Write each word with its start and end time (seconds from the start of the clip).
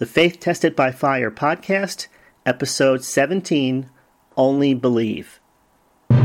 the 0.00 0.06
Faith 0.06 0.40
Tested 0.40 0.74
by 0.74 0.90
Fire 0.92 1.30
podcast, 1.30 2.06
episode 2.46 3.04
17 3.04 3.90
Only 4.34 4.72
Believe. 4.72 5.38
Hey, 6.08 6.16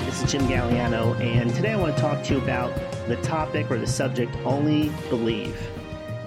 this 0.00 0.22
is 0.22 0.30
Jim 0.30 0.42
Galliano, 0.42 1.18
and 1.18 1.54
today 1.54 1.72
I 1.72 1.76
want 1.76 1.96
to 1.96 2.02
talk 2.02 2.22
to 2.24 2.34
you 2.34 2.42
about 2.42 2.74
the 3.08 3.16
topic 3.22 3.70
or 3.70 3.78
the 3.78 3.86
subject 3.86 4.36
Only 4.44 4.90
Believe. 5.08 5.58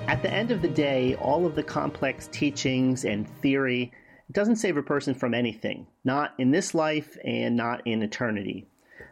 At 0.07 0.23
the 0.23 0.33
end 0.33 0.49
of 0.49 0.63
the 0.63 0.67
day, 0.67 1.13
all 1.17 1.45
of 1.45 1.53
the 1.53 1.61
complex 1.61 2.27
teachings 2.31 3.05
and 3.05 3.29
theory 3.29 3.91
doesn't 4.31 4.57
save 4.57 4.77
a 4.77 4.83
person 4.83 5.13
from 5.13 5.33
anything, 5.33 5.87
not 6.03 6.33
in 6.37 6.51
this 6.51 6.75
life 6.75 7.17
and 7.23 7.55
not 7.55 7.85
in 7.85 8.01
eternity. 8.01 8.67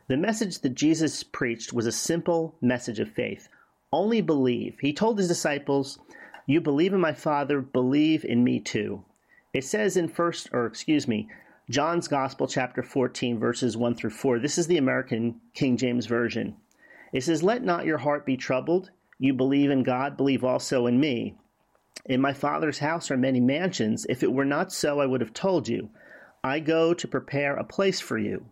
The 0.08 0.18
message 0.18 0.60
that 0.60 0.76
Jesus 0.76 1.24
preached 1.24 1.74
was 1.74 1.88
a 1.88 1.92
simple 1.92 2.56
message 2.62 3.00
of 3.00 3.10
faith. 3.10 3.48
Only 3.92 4.22
believe. 4.22 4.78
He 4.80 4.94
told 4.94 5.18
his 5.18 5.28
disciples, 5.28 6.00
You 6.46 6.60
believe 6.60 6.94
in 6.94 7.00
my 7.00 7.14
Father, 7.14 7.62
believe 7.62 8.26
in 8.26 8.44
me 8.44 8.60
too. 8.60 9.04
It 9.54 9.64
says 9.64 9.96
in 9.96 10.10
first, 10.10 10.50
or 10.52 10.66
excuse 10.66 11.08
me, 11.08 11.30
John's 11.70 12.08
Gospel, 12.08 12.46
chapter 12.46 12.84
14, 12.84 13.40
verses 13.40 13.78
1 13.78 13.96
through 13.96 14.12
4. 14.12 14.40
This 14.40 14.58
is 14.58 14.68
the 14.68 14.78
American 14.78 15.40
King 15.54 15.78
James 15.78 16.06
Version. 16.06 16.58
It 17.14 17.24
says, 17.24 17.42
Let 17.42 17.64
not 17.64 17.86
your 17.86 17.98
heart 17.98 18.26
be 18.26 18.38
troubled. 18.38 18.92
You 19.18 19.34
believe 19.34 19.72
in 19.72 19.84
God, 19.84 20.18
believe 20.18 20.44
also 20.44 20.86
in 20.86 21.00
me. 21.00 21.36
In 22.06 22.22
my 22.22 22.34
Father's 22.34 22.80
house 22.80 23.10
are 23.10 23.18
many 23.18 23.40
mansions. 23.40 24.06
If 24.10 24.22
it 24.22 24.34
were 24.34 24.46
not 24.46 24.72
so, 24.72 25.00
I 25.00 25.06
would 25.06 25.22
have 25.22 25.34
told 25.34 25.68
you. 25.68 25.90
I 26.44 26.60
go 26.60 26.94
to 26.94 27.08
prepare 27.08 27.56
a 27.56 27.64
place 27.64 28.00
for 28.00 28.18
you. 28.18 28.46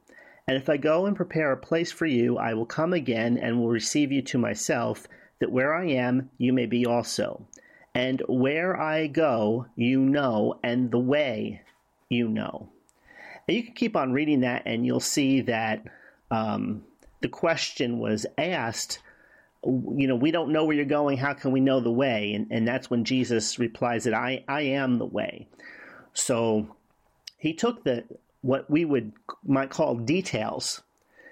And 0.48 0.58
if 0.58 0.70
I 0.70 0.78
go 0.78 1.06
and 1.06 1.16
prepare 1.16 1.52
a 1.52 1.58
place 1.58 1.92
for 1.92 2.06
you, 2.06 2.38
I 2.38 2.54
will 2.54 2.66
come 2.66 2.94
again 2.94 3.38
and 3.38 3.60
will 3.60 3.70
receive 3.70 4.12
you 4.12 4.22
to 4.24 4.38
myself, 4.38 5.08
that 5.40 5.52
where 5.52 5.74
I 5.74 5.86
am, 5.88 6.30
you 6.38 6.52
may 6.54 6.66
be 6.66 6.86
also. 6.86 7.46
And 7.94 8.22
where 8.28 8.80
I 8.80 9.08
go, 9.08 9.68
you 9.76 10.00
know, 10.00 10.60
and 10.64 10.90
the 10.90 11.00
way 11.00 11.62
you 12.10 12.28
know. 12.28 12.70
And 13.48 13.58
you 13.58 13.64
can 13.64 13.74
keep 13.74 13.96
on 13.96 14.14
reading 14.14 14.42
that, 14.42 14.64
and 14.66 14.86
you'll 14.86 15.00
see 15.00 15.42
that 15.42 15.84
um, 16.32 16.84
the 17.22 17.30
question 17.30 18.00
was 18.00 18.26
asked 18.38 19.00
you 19.66 20.08
know, 20.08 20.16
we 20.16 20.32
don't 20.32 20.52
know 20.52 20.66
where 20.66 20.76
you're 20.76 20.86
going. 20.86 21.18
How 21.18 21.34
can 21.34 21.52
we 21.52 21.62
know 21.62 21.80
the 21.80 21.92
way? 21.92 22.34
And, 22.34 22.48
and 22.52 22.68
that's 22.68 22.90
when 22.90 23.06
Jesus 23.06 23.60
replies 23.60 24.04
that 24.04 24.14
I, 24.14 24.44
I 24.48 24.62
am 24.62 24.98
the 24.98 25.06
way. 25.06 25.48
So 26.14 26.76
he 27.38 27.54
took 27.54 27.84
the 27.84 28.04
what 28.42 28.70
we 28.70 28.84
would 28.84 29.14
might 29.46 29.70
call 29.70 29.96
details. 29.96 30.82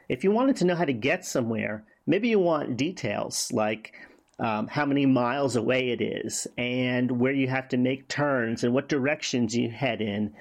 If 0.07 0.23
you 0.23 0.31
wanted 0.31 0.55
to 0.57 0.65
know 0.65 0.75
how 0.75 0.85
to 0.85 0.93
get 0.93 1.25
somewhere, 1.25 1.83
maybe 2.07 2.29
you 2.29 2.39
want 2.39 2.77
details 2.77 3.51
like 3.53 3.93
um, 4.39 4.67
how 4.67 4.85
many 4.85 5.05
miles 5.05 5.55
away 5.55 5.89
it 5.89 6.01
is 6.01 6.47
and 6.57 7.19
where 7.19 7.33
you 7.33 7.47
have 7.47 7.67
to 7.69 7.77
make 7.77 8.07
turns 8.07 8.63
and 8.63 8.73
what 8.73 8.89
directions 8.89 9.55
you 9.55 9.69
head 9.69 10.01
in. 10.01 10.33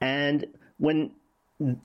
And 0.00 0.46
when 0.78 1.10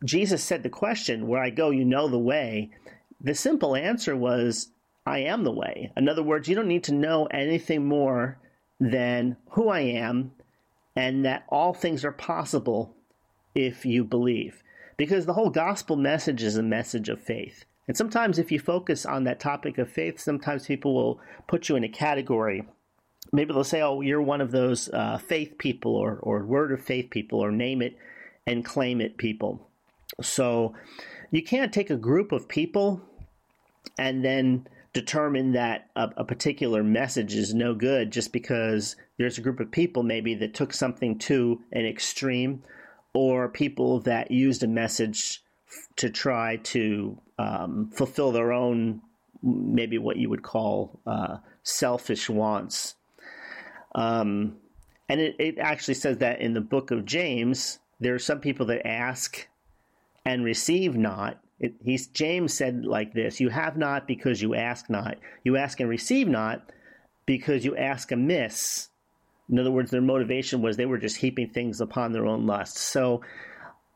Jesus 0.05 0.44
said 0.44 0.64
the 0.64 0.69
question, 0.69 1.27
Where 1.27 1.42
I 1.42 1.49
go, 1.49 1.71
you 1.71 1.83
know 1.83 2.08
the 2.08 2.17
way, 2.17 2.71
the 3.19 3.36
simple 3.36 3.75
answer 3.75 4.16
was 4.16 4.69
I 5.08 5.19
am 5.19 5.45
the 5.45 5.52
way. 5.52 5.91
In 5.95 6.09
other 6.09 6.22
words, 6.22 6.50
you 6.50 6.55
don't 6.55 6.67
need 6.67 6.83
to 6.83 6.94
know 6.94 7.27
anything 7.27 7.88
more 7.88 8.38
than 8.77 9.38
who 9.52 9.69
I 9.69 9.80
am 9.80 10.33
and 10.97 11.23
that 11.23 11.45
all 11.47 11.73
things 11.73 12.03
are 12.03 12.11
possible 12.11 12.94
if 13.55 13.86
you 13.86 14.03
believe. 14.03 14.64
Because 14.97 15.25
the 15.25 15.33
whole 15.33 15.49
gospel 15.49 15.95
message 15.95 16.44
is 16.44 16.58
a 16.58 16.64
message 16.64 17.08
of 17.08 17.22
faith. 17.22 17.64
And 17.88 17.95
sometimes, 17.95 18.38
if 18.38 18.52
you 18.52 18.59
focus 18.59 19.05
on 19.05 19.23
that 19.23 19.39
topic 19.39 19.77
of 19.77 19.89
faith, 19.89 20.19
sometimes 20.19 20.67
people 20.67 20.94
will 20.94 21.21
put 21.47 21.69
you 21.69 21.77
in 21.77 21.86
a 21.86 21.89
category. 21.89 22.67
Maybe 23.31 23.54
they'll 23.54 23.64
say, 23.64 23.81
oh, 23.81 24.02
you're 24.02 24.21
one 24.21 24.42
of 24.42 24.52
those 24.52 24.89
uh, 24.89 25.20
faith 25.20 25.58
people 25.58 25.95
or, 25.95 26.17
or 26.17 26.43
word 26.43 26.73
of 26.73 26.81
faith 26.81 27.10
people 27.10 27.39
or 27.39 27.52
name 27.52 27.81
it 27.81 27.95
and 28.45 28.65
claim 28.65 28.99
it 28.99 29.15
people. 29.15 29.70
So 30.21 30.73
you 31.31 31.43
can't 31.43 31.71
take 31.71 31.89
a 31.89 31.95
group 31.95 32.33
of 32.33 32.49
people 32.49 33.02
and 33.98 34.26
then 34.26 34.67
determine 34.93 35.53
that 35.53 35.89
a, 35.95 36.09
a, 36.17 36.25
particular 36.25 36.83
message 36.83 37.36
is 37.36 37.53
no 37.53 37.73
good 37.73 38.11
just 38.11 38.31
because 38.31 38.95
there's 39.17 39.37
a 39.37 39.42
group 39.42 39.59
of 39.59 39.71
people 39.71 40.03
maybe 40.03 40.33
that 40.36 40.53
took 40.53 40.73
something 40.73 41.17
to 41.20 41.61
an 41.71 41.86
extreme 41.86 42.64
or 43.14 43.49
people 43.49 43.99
that 44.02 44.31
used 44.31 44.64
a 44.64 44.67
message 44.67 45.43
to 45.98 46.09
try 46.09 46.58
to 46.58 47.17
um, 47.37 47.92
fulfill 47.93 48.31
their 48.31 48.52
own 48.52 49.02
maybe 49.43 49.98
what 49.98 50.17
you 50.17 50.30
would 50.30 50.43
call 50.43 50.99
uh, 51.05 51.37
selfish 51.64 52.30
wants. 52.30 52.95
Um, 53.93 54.58
and 55.09 55.21
it, 55.21 55.36
it 55.39 55.58
actually 55.59 55.93
says 55.93 56.17
that 56.17 56.42
in 56.42 56.54
the 56.54 56.61
book 56.61 56.92
of 56.92 57.05
james 57.05 57.80
there 57.99 58.14
are 58.14 58.19
some 58.19 58.39
people 58.39 58.65
that 58.67 58.86
ask 58.86 59.48
and 60.25 60.43
receive 60.43 60.95
not 60.95 61.39
it, 61.59 61.75
he's 61.83 62.07
James 62.07 62.53
said 62.53 62.85
like 62.85 63.13
this: 63.13 63.39
"You 63.39 63.49
have 63.49 63.77
not 63.77 64.07
because 64.07 64.41
you 64.41 64.53
ask 64.53 64.89
not. 64.89 65.17
You 65.43 65.57
ask 65.57 65.79
and 65.79 65.89
receive 65.89 66.27
not 66.27 66.71
because 67.25 67.65
you 67.65 67.75
ask 67.75 68.11
amiss." 68.11 68.89
In 69.49 69.57
other 69.57 69.71
words, 69.71 69.91
their 69.91 70.01
motivation 70.01 70.61
was 70.61 70.77
they 70.77 70.85
were 70.85 70.97
just 70.97 71.17
heaping 71.17 71.49
things 71.49 71.81
upon 71.81 72.11
their 72.11 72.25
own 72.25 72.45
lusts. 72.45 72.81
So, 72.81 73.21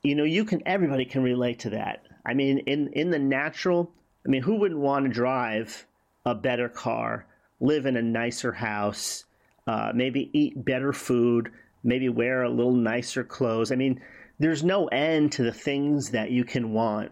you 0.02 0.16
know, 0.16 0.24
you 0.24 0.46
can 0.46 0.64
everybody 0.66 1.06
can 1.06 1.24
relate 1.24 1.60
to 1.60 1.72
that. 1.72 2.04
I 2.26 2.34
mean, 2.34 2.60
in 2.60 2.88
in 2.94 3.12
the 3.12 3.20
natural, 3.20 3.92
I 4.26 4.30
mean, 4.30 4.42
who 4.42 4.56
wouldn't 4.56 4.80
want 4.80 5.06
to 5.06 5.12
drive 5.12 5.86
a 6.26 6.34
better 6.34 6.70
car, 6.70 7.26
live 7.60 7.86
in 7.86 7.96
a 7.96 8.02
nicer 8.02 8.54
house, 8.54 9.26
uh, 9.68 9.92
maybe 9.94 10.32
eat 10.34 10.66
better 10.66 10.94
food, 10.94 11.52
maybe 11.84 12.10
wear 12.10 12.42
a 12.42 12.50
little 12.50 12.74
nicer 12.74 13.24
clothes? 13.24 13.72
I 13.72 13.76
mean, 13.76 14.02
there's 14.40 14.64
no 14.64 14.88
end 14.88 15.34
to 15.34 15.44
the 15.44 15.54
things 15.54 16.10
that 16.12 16.32
you 16.32 16.44
can 16.44 16.72
want 16.74 17.12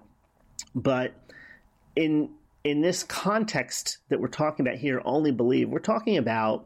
but 0.76 1.14
in 1.96 2.30
in 2.64 2.82
this 2.82 3.04
context 3.04 3.98
that 4.10 4.20
we're 4.20 4.28
talking 4.28 4.68
about 4.68 4.80
here, 4.80 5.02
only 5.06 5.32
believe, 5.32 5.70
we're 5.70 5.80
talking 5.80 6.18
about 6.18 6.66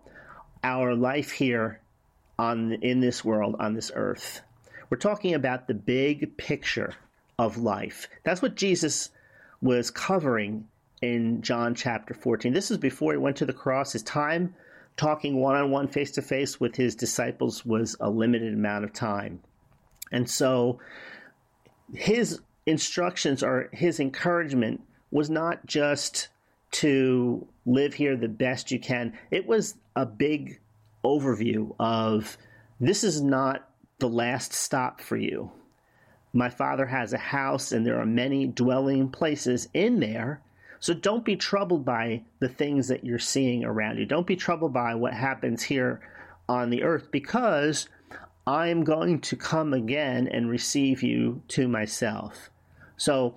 our 0.63 0.95
life 0.95 1.31
here 1.31 1.79
on 2.39 2.73
in 2.73 2.99
this 2.99 3.23
world, 3.23 3.55
on 3.59 3.73
this 3.73 3.91
earth. 3.93 4.41
We're 4.89 4.97
talking 4.97 5.33
about 5.33 5.67
the 5.67 5.73
big 5.73 6.37
picture 6.37 6.93
of 7.37 7.57
life. 7.57 8.07
That's 8.23 8.41
what 8.41 8.55
Jesus 8.55 9.09
was 9.61 9.91
covering 9.91 10.67
in 11.01 11.41
John 11.41 11.75
chapter 11.75 12.13
14. 12.13 12.53
This 12.53 12.71
is 12.71 12.77
before 12.77 13.13
he 13.13 13.17
went 13.17 13.37
to 13.37 13.45
the 13.45 13.53
cross. 13.53 13.93
His 13.93 14.03
time 14.03 14.55
talking 14.97 15.39
one 15.39 15.55
on 15.55 15.71
one, 15.71 15.87
face 15.87 16.11
to 16.11 16.21
face 16.21 16.59
with 16.59 16.75
his 16.75 16.95
disciples 16.95 17.65
was 17.65 17.95
a 17.99 18.09
limited 18.09 18.53
amount 18.53 18.85
of 18.85 18.93
time. 18.93 19.41
And 20.11 20.29
so 20.29 20.79
his 21.93 22.39
instructions 22.65 23.43
or 23.43 23.69
his 23.71 23.99
encouragement 23.99 24.81
was 25.11 25.29
not 25.29 25.65
just 25.65 26.29
to 26.71 27.47
live 27.65 27.93
here 27.93 28.15
the 28.17 28.27
best 28.27 28.71
you 28.71 28.79
can. 28.79 29.13
It 29.31 29.45
was 29.45 29.75
a 29.95 30.05
big 30.05 30.59
overview 31.03 31.75
of 31.79 32.37
this 32.79 33.03
is 33.03 33.21
not 33.21 33.69
the 33.99 34.09
last 34.09 34.53
stop 34.53 34.99
for 34.99 35.17
you. 35.17 35.51
My 36.33 36.49
father 36.49 36.87
has 36.87 37.13
a 37.13 37.17
house 37.17 37.71
and 37.71 37.85
there 37.85 37.99
are 37.99 38.05
many 38.05 38.47
dwelling 38.47 39.09
places 39.09 39.69
in 39.73 39.99
there. 39.99 40.41
So 40.79 40.93
don't 40.93 41.23
be 41.23 41.35
troubled 41.35 41.85
by 41.85 42.23
the 42.39 42.49
things 42.49 42.87
that 42.87 43.05
you're 43.05 43.19
seeing 43.19 43.63
around 43.63 43.99
you. 43.99 44.05
Don't 44.05 44.27
be 44.27 44.35
troubled 44.35 44.73
by 44.73 44.95
what 44.95 45.13
happens 45.13 45.63
here 45.63 46.01
on 46.49 46.71
the 46.71 46.83
earth 46.83 47.09
because 47.11 47.87
I'm 48.45 48.83
going 48.83 49.21
to 49.21 49.35
come 49.37 49.73
again 49.73 50.27
and 50.27 50.49
receive 50.49 51.03
you 51.03 51.43
to 51.49 51.67
myself. 51.67 52.49
So, 53.03 53.35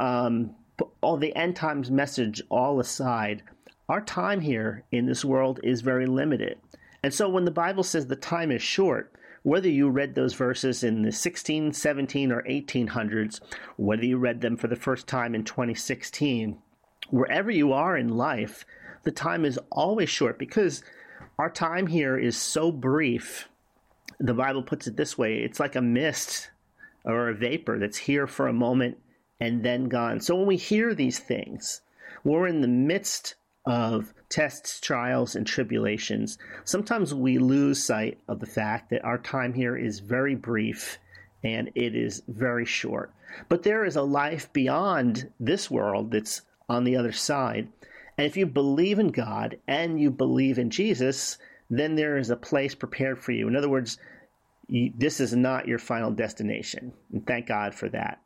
um, 0.00 0.54
all 1.02 1.18
the 1.18 1.36
end 1.36 1.54
times 1.54 1.90
message 1.90 2.40
all 2.48 2.80
aside, 2.80 3.42
our 3.90 4.00
time 4.00 4.40
here 4.40 4.84
in 4.90 5.04
this 5.04 5.22
world 5.22 5.60
is 5.62 5.82
very 5.82 6.06
limited. 6.06 6.58
And 7.02 7.12
so 7.12 7.28
when 7.28 7.44
the 7.44 7.50
Bible 7.50 7.82
says 7.82 8.06
the 8.06 8.16
time 8.16 8.50
is 8.50 8.62
short, 8.62 9.12
whether 9.42 9.68
you 9.68 9.90
read 9.90 10.14
those 10.14 10.32
verses 10.32 10.82
in 10.82 11.02
the 11.02 11.12
16, 11.12 11.74
17, 11.74 12.32
or 12.32 12.42
1800s, 12.44 13.40
whether 13.76 14.04
you 14.06 14.16
read 14.16 14.40
them 14.40 14.56
for 14.56 14.66
the 14.66 14.76
first 14.76 15.06
time 15.06 15.34
in 15.34 15.44
2016, 15.44 16.56
wherever 17.10 17.50
you 17.50 17.74
are 17.74 17.98
in 17.98 18.08
life, 18.08 18.64
the 19.02 19.12
time 19.12 19.44
is 19.44 19.58
always 19.70 20.08
short 20.08 20.38
because 20.38 20.82
our 21.38 21.50
time 21.50 21.86
here 21.86 22.16
is 22.16 22.38
so 22.38 22.72
brief. 22.72 23.46
The 24.18 24.32
Bible 24.32 24.62
puts 24.62 24.86
it 24.86 24.96
this 24.96 25.18
way 25.18 25.40
it's 25.40 25.60
like 25.60 25.76
a 25.76 25.82
mist 25.82 26.48
or 27.06 27.28
a 27.28 27.34
vapor 27.34 27.78
that's 27.78 27.96
here 27.96 28.26
for 28.26 28.48
a 28.48 28.52
moment 28.52 28.98
and 29.40 29.64
then 29.64 29.88
gone. 29.88 30.20
So 30.20 30.36
when 30.36 30.46
we 30.46 30.56
hear 30.56 30.94
these 30.94 31.18
things, 31.18 31.80
we're 32.24 32.46
in 32.46 32.60
the 32.60 32.68
midst 32.68 33.36
of 33.66 34.12
tests, 34.28 34.80
trials, 34.80 35.34
and 35.34 35.46
tribulations. 35.46 36.38
Sometimes 36.64 37.14
we 37.14 37.38
lose 37.38 37.84
sight 37.84 38.18
of 38.28 38.40
the 38.40 38.46
fact 38.46 38.90
that 38.90 39.04
our 39.04 39.18
time 39.18 39.54
here 39.54 39.76
is 39.76 40.00
very 40.00 40.34
brief 40.34 40.98
and 41.42 41.70
it 41.74 41.94
is 41.94 42.22
very 42.28 42.64
short. 42.64 43.12
But 43.48 43.62
there 43.62 43.84
is 43.84 43.96
a 43.96 44.02
life 44.02 44.52
beyond 44.52 45.30
this 45.38 45.70
world 45.70 46.10
that's 46.10 46.42
on 46.68 46.84
the 46.84 46.96
other 46.96 47.12
side. 47.12 47.68
And 48.18 48.26
if 48.26 48.36
you 48.36 48.46
believe 48.46 48.98
in 48.98 49.08
God 49.08 49.58
and 49.68 50.00
you 50.00 50.10
believe 50.10 50.58
in 50.58 50.70
Jesus, 50.70 51.38
then 51.68 51.96
there 51.96 52.16
is 52.16 52.30
a 52.30 52.36
place 52.36 52.74
prepared 52.74 53.18
for 53.18 53.32
you. 53.32 53.46
In 53.48 53.56
other 53.56 53.68
words, 53.68 53.98
this 54.68 55.20
is 55.20 55.34
not 55.34 55.68
your 55.68 55.78
final 55.78 56.10
destination. 56.10 56.92
And 57.12 57.26
thank 57.26 57.46
God 57.46 57.74
for 57.74 57.88
that. 57.90 58.20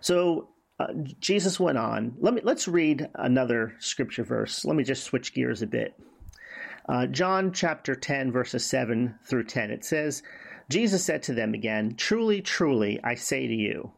So 0.00 0.48
uh, 0.80 0.92
Jesus 1.20 1.60
went 1.60 1.78
on. 1.78 2.14
Let 2.18 2.34
me 2.34 2.40
let's 2.42 2.66
read 2.66 3.08
another 3.14 3.74
scripture 3.78 4.24
verse. 4.24 4.64
Let 4.64 4.76
me 4.76 4.84
just 4.84 5.04
switch 5.04 5.34
gears 5.34 5.62
a 5.62 5.66
bit. 5.66 5.94
Uh, 6.88 7.06
John 7.06 7.52
chapter 7.52 7.94
10, 7.94 8.32
verses 8.32 8.66
7 8.66 9.14
through 9.24 9.44
10. 9.44 9.70
It 9.70 9.84
says, 9.84 10.22
Jesus 10.68 11.04
said 11.04 11.22
to 11.24 11.34
them 11.34 11.54
again, 11.54 11.94
Truly, 11.96 12.42
truly, 12.42 12.98
I 13.04 13.14
say 13.14 13.46
to 13.46 13.54
you. 13.54 13.92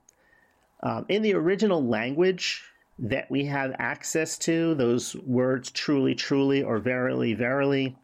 Um, 0.82 1.06
in 1.08 1.22
the 1.22 1.34
original 1.34 1.82
language 1.82 2.62
that 2.98 3.30
we 3.30 3.46
have 3.46 3.74
access 3.78 4.36
to, 4.38 4.74
those 4.74 5.16
words 5.16 5.70
truly, 5.70 6.14
truly, 6.14 6.62
or 6.62 6.78
verily, 6.78 7.32
verily, 7.32 7.96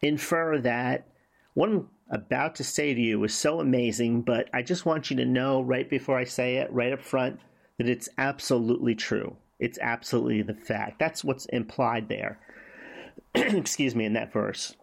infer 0.00 0.58
that 0.60 1.06
what 1.54 1.70
I'm 1.70 1.88
about 2.10 2.56
to 2.56 2.64
say 2.64 2.94
to 2.94 3.00
you 3.00 3.22
is 3.24 3.34
so 3.34 3.60
amazing, 3.60 4.22
but 4.22 4.48
I 4.52 4.62
just 4.62 4.84
want 4.84 5.10
you 5.10 5.16
to 5.16 5.24
know 5.24 5.62
right 5.62 5.88
before 5.88 6.18
I 6.18 6.24
say 6.24 6.56
it, 6.56 6.72
right 6.72 6.92
up 6.92 7.00
front, 7.00 7.40
that 7.78 7.88
it's 7.88 8.08
absolutely 8.18 8.94
true. 8.94 9.36
It's 9.58 9.78
absolutely 9.80 10.42
the 10.42 10.54
fact. 10.54 10.98
That's 10.98 11.24
what's 11.24 11.46
implied 11.46 12.08
there. 12.08 12.38
excuse 13.34 13.94
me, 13.94 14.04
in 14.04 14.12
that 14.14 14.32
verse. 14.32 14.76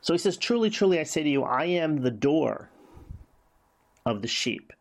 So 0.00 0.14
he 0.14 0.18
says, 0.18 0.36
Truly, 0.36 0.70
truly, 0.70 0.98
I 0.98 1.04
say 1.04 1.22
to 1.22 1.28
you, 1.28 1.42
I 1.42 1.64
am 1.64 2.02
the 2.02 2.10
door 2.10 2.70
of 4.04 4.22
the 4.22 4.28
sheep. 4.28 4.72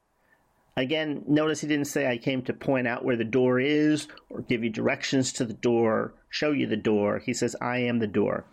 Again, 0.77 1.23
notice 1.27 1.61
he 1.61 1.67
didn't 1.67 1.87
say 1.87 2.07
I 2.07 2.17
came 2.17 2.43
to 2.43 2.53
point 2.53 2.87
out 2.87 3.03
where 3.03 3.15
the 3.15 3.23
door 3.23 3.59
is 3.59 4.07
or 4.29 4.41
give 4.41 4.63
you 4.63 4.69
directions 4.69 5.33
to 5.33 5.45
the 5.45 5.53
door, 5.53 6.13
show 6.29 6.51
you 6.51 6.67
the 6.67 6.77
door. 6.77 7.19
He 7.19 7.33
says, 7.33 7.55
I 7.59 7.79
am 7.79 7.97
the 7.97 8.07
door. 8.07 8.45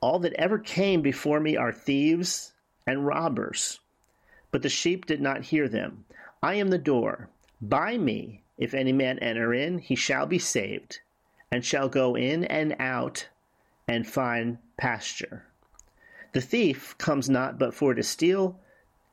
All 0.00 0.18
that 0.20 0.34
ever 0.34 0.58
came 0.58 1.02
before 1.02 1.40
me 1.40 1.56
are 1.56 1.72
thieves 1.72 2.52
and 2.86 3.06
robbers, 3.06 3.80
but 4.50 4.62
the 4.62 4.68
sheep 4.68 5.06
did 5.06 5.20
not 5.20 5.44
hear 5.44 5.68
them. 5.68 6.04
I 6.42 6.54
am 6.54 6.68
the 6.68 6.78
door. 6.78 7.28
By 7.60 7.96
me, 7.96 8.42
if 8.58 8.74
any 8.74 8.92
man 8.92 9.18
enter 9.18 9.54
in, 9.54 9.78
he 9.78 9.94
shall 9.94 10.26
be 10.26 10.38
saved, 10.38 11.00
and 11.50 11.64
shall 11.64 11.88
go 11.88 12.14
in 12.14 12.44
and 12.44 12.76
out 12.78 13.28
and 13.88 14.06
find 14.06 14.58
pasture. 14.76 15.46
The 16.32 16.40
thief 16.40 16.96
comes 16.98 17.30
not 17.30 17.58
but 17.58 17.74
for 17.74 17.94
to 17.94 18.02
steal, 18.02 18.60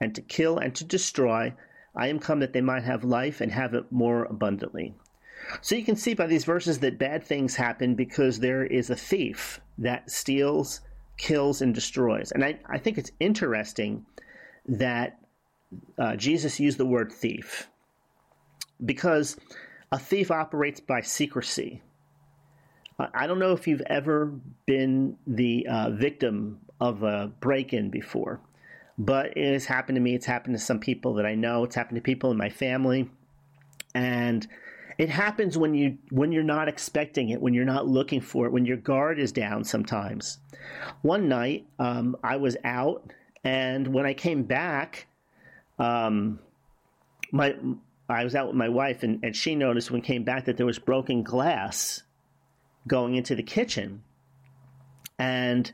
and 0.01 0.13
to 0.15 0.21
kill, 0.21 0.57
and 0.57 0.75
to 0.75 0.83
destroy. 0.83 1.53
I 1.95 2.07
am 2.07 2.19
come 2.19 2.39
that 2.39 2.53
they 2.53 2.61
might 2.61 2.83
have 2.83 3.03
life 3.03 3.39
and 3.39 3.51
have 3.51 3.73
it 3.73 3.91
more 3.91 4.25
abundantly. 4.25 4.95
So 5.61 5.75
you 5.75 5.83
can 5.83 5.95
see 5.95 6.13
by 6.13 6.27
these 6.27 6.45
verses 6.45 6.79
that 6.79 6.97
bad 6.97 7.23
things 7.23 7.55
happen 7.55 7.95
because 7.95 8.39
there 8.39 8.65
is 8.65 8.89
a 8.89 8.95
thief 8.95 9.59
that 9.77 10.09
steals, 10.09 10.81
kills, 11.17 11.61
and 11.61 11.73
destroys. 11.73 12.31
And 12.31 12.43
I, 12.43 12.59
I 12.65 12.77
think 12.77 12.97
it's 12.97 13.11
interesting 13.19 14.05
that 14.67 15.19
uh, 15.97 16.15
Jesus 16.15 16.59
used 16.59 16.77
the 16.77 16.85
word 16.85 17.11
thief 17.11 17.67
because 18.83 19.37
a 19.91 19.99
thief 19.99 20.31
operates 20.31 20.79
by 20.79 21.01
secrecy. 21.01 21.81
I 23.13 23.27
don't 23.27 23.39
know 23.39 23.53
if 23.53 23.67
you've 23.67 23.81
ever 23.87 24.33
been 24.65 25.17
the 25.25 25.67
uh, 25.67 25.89
victim 25.91 26.59
of 26.79 27.03
a 27.03 27.31
break 27.39 27.73
in 27.73 27.89
before, 27.89 28.39
but 28.97 29.35
it 29.35 29.51
has 29.51 29.65
happened 29.65 29.95
to 29.95 30.01
me. 30.01 30.13
It's 30.13 30.25
happened 30.25 30.55
to 30.55 30.63
some 30.63 30.79
people 30.79 31.15
that 31.15 31.25
I 31.25 31.35
know. 31.35 31.63
It's 31.63 31.75
happened 31.75 31.97
to 31.97 32.01
people 32.01 32.31
in 32.31 32.37
my 32.37 32.49
family. 32.49 33.09
And 33.95 34.47
it 34.97 35.09
happens 35.09 35.57
when 35.57 35.73
you 35.73 35.97
when 36.09 36.31
you're 36.31 36.43
not 36.43 36.67
expecting 36.67 37.29
it, 37.29 37.41
when 37.41 37.53
you're 37.53 37.65
not 37.65 37.87
looking 37.87 38.21
for 38.21 38.45
it, 38.45 38.51
when 38.51 38.65
your 38.65 38.77
guard 38.77 39.19
is 39.19 39.31
down 39.31 39.63
sometimes. 39.63 40.39
One 41.01 41.27
night, 41.27 41.65
um, 41.79 42.15
I 42.23 42.37
was 42.37 42.57
out, 42.63 43.11
and 43.43 43.87
when 43.87 44.05
I 44.05 44.13
came 44.13 44.43
back, 44.43 45.07
um, 45.79 46.39
my 47.31 47.55
I 48.09 48.23
was 48.23 48.35
out 48.35 48.47
with 48.47 48.55
my 48.55 48.69
wife, 48.69 49.03
and, 49.03 49.23
and 49.23 49.35
she 49.35 49.55
noticed 49.55 49.89
when 49.89 50.01
came 50.01 50.23
back 50.23 50.45
that 50.45 50.57
there 50.57 50.65
was 50.65 50.79
broken 50.79 51.23
glass 51.23 52.03
going 52.87 53.15
into 53.15 53.35
the 53.35 53.43
kitchen. 53.43 54.03
And 55.17 55.71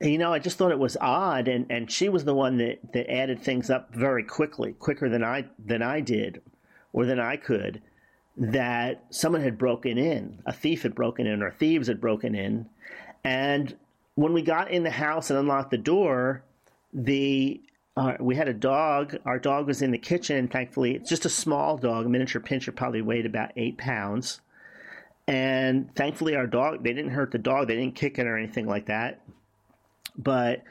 you 0.00 0.18
know, 0.18 0.32
I 0.32 0.38
just 0.38 0.58
thought 0.58 0.72
it 0.72 0.78
was 0.78 0.96
odd, 1.00 1.46
and, 1.48 1.66
and 1.70 1.90
she 1.90 2.08
was 2.08 2.24
the 2.24 2.34
one 2.34 2.56
that, 2.58 2.78
that 2.92 3.10
added 3.10 3.40
things 3.40 3.70
up 3.70 3.94
very 3.94 4.24
quickly, 4.24 4.72
quicker 4.72 5.08
than 5.08 5.22
I 5.22 5.46
than 5.64 5.82
I 5.82 6.00
did, 6.00 6.40
or 6.92 7.04
than 7.04 7.20
I 7.20 7.36
could. 7.36 7.82
That 8.36 9.04
someone 9.10 9.42
had 9.42 9.58
broken 9.58 9.96
in, 9.96 10.42
a 10.44 10.52
thief 10.52 10.82
had 10.82 10.94
broken 10.94 11.26
in, 11.26 11.42
or 11.42 11.52
thieves 11.52 11.86
had 11.86 12.00
broken 12.00 12.34
in, 12.34 12.68
and 13.22 13.76
when 14.16 14.32
we 14.32 14.42
got 14.42 14.70
in 14.70 14.82
the 14.82 14.90
house 14.90 15.30
and 15.30 15.38
unlocked 15.38 15.70
the 15.70 15.78
door, 15.78 16.42
the 16.92 17.60
uh, 17.96 18.14
we 18.18 18.34
had 18.34 18.48
a 18.48 18.54
dog. 18.54 19.16
Our 19.24 19.38
dog 19.38 19.66
was 19.66 19.82
in 19.82 19.92
the 19.92 19.98
kitchen. 19.98 20.48
Thankfully, 20.48 20.94
it's 20.94 21.08
just 21.08 21.24
a 21.24 21.30
small 21.30 21.76
dog, 21.76 22.06
a 22.06 22.08
miniature 22.08 22.42
pinscher, 22.42 22.74
probably 22.74 23.02
weighed 23.02 23.26
about 23.26 23.52
eight 23.56 23.78
pounds. 23.78 24.40
And 25.26 25.94
thankfully, 25.94 26.34
our 26.34 26.46
dog, 26.46 26.82
they 26.82 26.92
didn't 26.92 27.12
hurt 27.12 27.30
the 27.30 27.38
dog, 27.38 27.68
they 27.68 27.76
didn't 27.76 27.94
kick 27.94 28.18
it 28.18 28.26
or 28.26 28.36
anything 28.36 28.66
like 28.66 28.86
that. 28.86 29.20
But, 30.18 30.62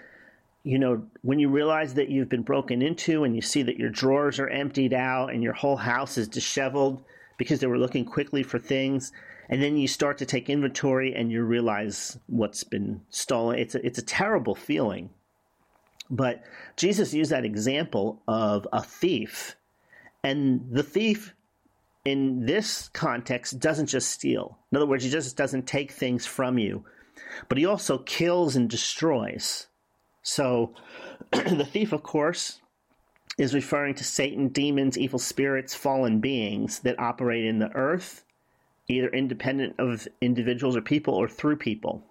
you 0.64 0.78
know, 0.78 1.06
when 1.22 1.40
you 1.40 1.50
realize 1.50 1.96
that 1.96 2.10
you've 2.10 2.30
been 2.30 2.44
broken 2.44 2.82
into 2.82 3.24
and 3.24 3.36
you 3.36 3.42
see 3.42 3.64
that 3.64 3.78
your 3.78 3.90
drawers 3.90 4.40
are 4.40 4.50
emptied 4.50 4.94
out 4.94 5.34
and 5.34 5.42
your 5.42 5.54
whole 5.54 5.78
house 5.78 6.18
is 6.18 6.28
disheveled 6.28 7.04
because 7.44 7.60
they 7.60 7.68
were 7.68 7.78
looking 7.78 8.06
quickly 8.06 8.42
for 8.42 8.58
things, 8.58 9.12
and 9.50 9.62
then 9.62 9.76
you 9.76 9.86
start 9.86 10.18
to 10.18 10.26
take 10.26 10.50
inventory 10.50 11.14
and 11.14 11.30
you 11.30 11.44
realize 11.44 12.18
what's 12.28 12.64
been 12.64 13.02
stolen, 13.10 13.60
it's 13.60 13.76
a, 13.76 13.86
it's 13.86 14.00
a 14.00 14.04
terrible 14.04 14.56
feeling. 14.56 15.10
But 16.10 16.42
Jesus 16.78 17.14
used 17.14 17.32
that 17.32 17.44
example 17.44 18.22
of 18.30 18.66
a 18.72 18.82
thief, 18.82 19.58
and 20.24 20.66
the 20.72 20.84
thief 20.84 21.34
in 22.06 22.46
this 22.46 22.88
context 22.94 23.60
doesn't 23.60 23.88
just 23.88 24.10
steal. 24.10 24.58
In 24.72 24.78
other 24.78 24.86
words, 24.86 25.04
he 25.04 25.10
just 25.10 25.36
doesn't 25.36 25.68
take 25.68 25.92
things 25.92 26.26
from 26.26 26.58
you, 26.58 26.86
but 27.50 27.58
he 27.58 27.66
also 27.66 27.98
kills 27.98 28.56
and 28.56 28.70
destroys. 28.70 29.68
So 30.22 30.76
the 31.32 31.68
thief, 31.70 31.92
of 31.92 32.04
course, 32.04 32.62
is 33.38 33.54
referring 33.54 33.96
to 33.96 34.04
Satan, 34.04 34.50
demons, 34.50 34.98
evil 34.98 35.20
spirits, 35.20 35.74
fallen 35.74 36.20
beings 36.20 36.80
that 36.80 37.00
operate 37.00 37.46
in 37.46 37.60
the 37.60 37.72
earth, 37.76 38.24
either 38.88 39.10
independent 39.10 39.76
of 39.80 40.08
individuals 40.22 40.76
or 40.76 40.82
people 40.82 41.14
or 41.16 41.28
through 41.28 41.58
people. 41.58 42.04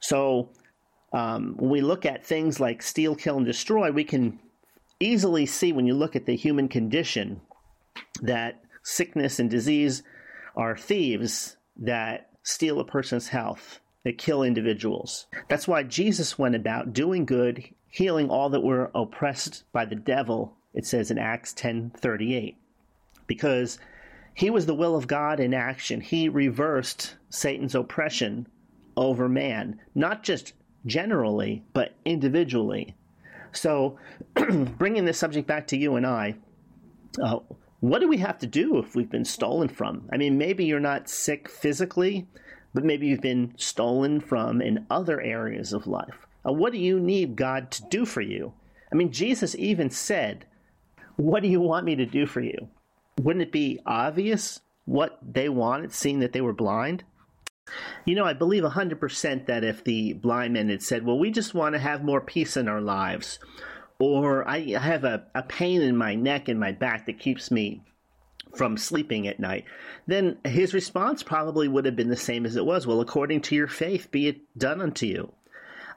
So 0.00 0.50
um, 1.12 1.54
when 1.58 1.70
we 1.70 1.80
look 1.80 2.06
at 2.06 2.24
things 2.24 2.60
like 2.60 2.82
steal, 2.82 3.14
kill, 3.14 3.36
and 3.36 3.46
destroy, 3.46 3.90
we 3.90 4.04
can 4.04 4.38
easily 5.00 5.46
see 5.46 5.72
when 5.72 5.86
you 5.86 5.94
look 5.94 6.16
at 6.16 6.26
the 6.26 6.36
human 6.36 6.68
condition 6.68 7.40
that 8.22 8.62
sickness 8.82 9.38
and 9.38 9.50
disease 9.50 10.02
are 10.56 10.76
thieves 10.76 11.56
that 11.76 12.30
steal 12.42 12.80
a 12.80 12.84
person's 12.84 13.28
health, 13.28 13.80
that 14.04 14.18
kill 14.18 14.42
individuals. 14.42 15.26
That's 15.48 15.66
why 15.66 15.82
Jesus 15.82 16.38
went 16.38 16.54
about 16.54 16.92
doing 16.92 17.24
good, 17.24 17.64
healing 17.94 18.28
all 18.28 18.50
that 18.50 18.64
were 18.64 18.90
oppressed 18.92 19.62
by 19.72 19.84
the 19.84 19.94
devil, 19.94 20.56
it 20.72 20.84
says 20.84 21.12
in 21.12 21.18
Acts 21.18 21.52
10:38. 21.52 22.56
Because 23.28 23.78
he 24.34 24.50
was 24.50 24.66
the 24.66 24.74
will 24.74 24.96
of 24.96 25.06
God 25.06 25.38
in 25.38 25.54
action. 25.54 26.00
He 26.00 26.28
reversed 26.28 27.14
Satan's 27.30 27.76
oppression 27.76 28.48
over 28.96 29.28
man, 29.28 29.78
not 29.94 30.24
just 30.24 30.54
generally, 30.84 31.62
but 31.72 31.94
individually. 32.04 32.96
So, 33.52 33.96
bringing 34.34 35.04
this 35.04 35.18
subject 35.18 35.46
back 35.46 35.68
to 35.68 35.76
you 35.76 35.94
and 35.94 36.04
I, 36.04 36.34
uh, 37.22 37.38
what 37.78 38.00
do 38.00 38.08
we 38.08 38.16
have 38.16 38.38
to 38.38 38.46
do 38.48 38.78
if 38.78 38.96
we've 38.96 39.08
been 39.08 39.24
stolen 39.24 39.68
from? 39.68 40.08
I 40.12 40.16
mean, 40.16 40.36
maybe 40.36 40.64
you're 40.64 40.80
not 40.80 41.08
sick 41.08 41.48
physically, 41.48 42.26
but 42.74 42.84
maybe 42.84 43.06
you've 43.06 43.20
been 43.20 43.54
stolen 43.56 44.18
from 44.18 44.60
in 44.60 44.84
other 44.90 45.20
areas 45.20 45.72
of 45.72 45.86
life. 45.86 46.26
Uh, 46.46 46.52
what 46.52 46.72
do 46.72 46.78
you 46.78 47.00
need 47.00 47.36
God 47.36 47.70
to 47.72 47.84
do 47.90 48.04
for 48.04 48.20
you? 48.20 48.52
I 48.92 48.96
mean, 48.96 49.12
Jesus 49.12 49.54
even 49.56 49.90
said, 49.90 50.46
What 51.16 51.42
do 51.42 51.48
you 51.48 51.60
want 51.60 51.86
me 51.86 51.96
to 51.96 52.06
do 52.06 52.26
for 52.26 52.40
you? 52.40 52.68
Wouldn't 53.20 53.42
it 53.42 53.52
be 53.52 53.80
obvious 53.86 54.60
what 54.84 55.18
they 55.22 55.48
wanted, 55.48 55.92
seeing 55.92 56.20
that 56.20 56.32
they 56.32 56.40
were 56.40 56.52
blind? 56.52 57.04
You 58.04 58.14
know, 58.14 58.24
I 58.24 58.34
believe 58.34 58.62
100% 58.62 59.46
that 59.46 59.64
if 59.64 59.84
the 59.84 60.12
blind 60.12 60.52
men 60.52 60.68
had 60.68 60.82
said, 60.82 61.04
Well, 61.04 61.18
we 61.18 61.30
just 61.30 61.54
want 61.54 61.74
to 61.74 61.78
have 61.78 62.04
more 62.04 62.20
peace 62.20 62.56
in 62.56 62.68
our 62.68 62.80
lives, 62.80 63.38
or 63.98 64.46
I 64.46 64.72
have 64.72 65.04
a, 65.04 65.24
a 65.34 65.42
pain 65.42 65.80
in 65.80 65.96
my 65.96 66.14
neck 66.14 66.48
and 66.48 66.60
my 66.60 66.72
back 66.72 67.06
that 67.06 67.18
keeps 67.18 67.50
me 67.50 67.82
from 68.56 68.76
sleeping 68.76 69.26
at 69.26 69.40
night, 69.40 69.64
then 70.06 70.36
his 70.44 70.74
response 70.74 71.22
probably 71.22 71.68
would 71.68 71.84
have 71.84 71.96
been 71.96 72.08
the 72.08 72.16
same 72.16 72.46
as 72.46 72.56
it 72.56 72.64
was. 72.64 72.86
Well, 72.86 73.00
according 73.00 73.40
to 73.42 73.54
your 73.54 73.66
faith, 73.66 74.10
be 74.10 74.28
it 74.28 74.58
done 74.58 74.80
unto 74.80 75.06
you. 75.06 75.32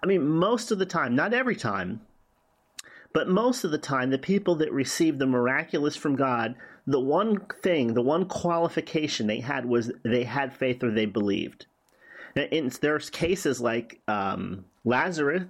I 0.01 0.06
mean, 0.06 0.27
most 0.27 0.72
of 0.72 0.80
the 0.80 0.86
time, 0.86 1.16
not 1.16 1.34
every 1.34 1.56
time, 1.56 2.01
But 3.13 3.27
most 3.30 3.63
of 3.63 3.72
the 3.72 3.80
time, 3.80 4.12
the 4.12 4.20
people 4.20 4.56
that 4.58 4.72
received 4.72 5.18
the 5.20 5.25
miraculous 5.25 5.96
from 5.96 6.16
God, 6.16 6.56
the 6.86 7.00
one 7.00 7.39
thing, 7.63 7.96
the 7.96 8.01
one 8.01 8.27
qualification 8.27 9.25
they 9.27 9.39
had 9.39 9.66
was 9.66 9.92
they 10.04 10.24
had 10.24 10.54
faith 10.54 10.84
or 10.84 10.92
they 10.92 11.08
believed. 11.08 11.66
In, 12.36 12.72
there's 12.82 13.10
cases 13.10 13.60
like 13.60 14.01
um, 14.08 14.66
Lazarus, 14.86 15.46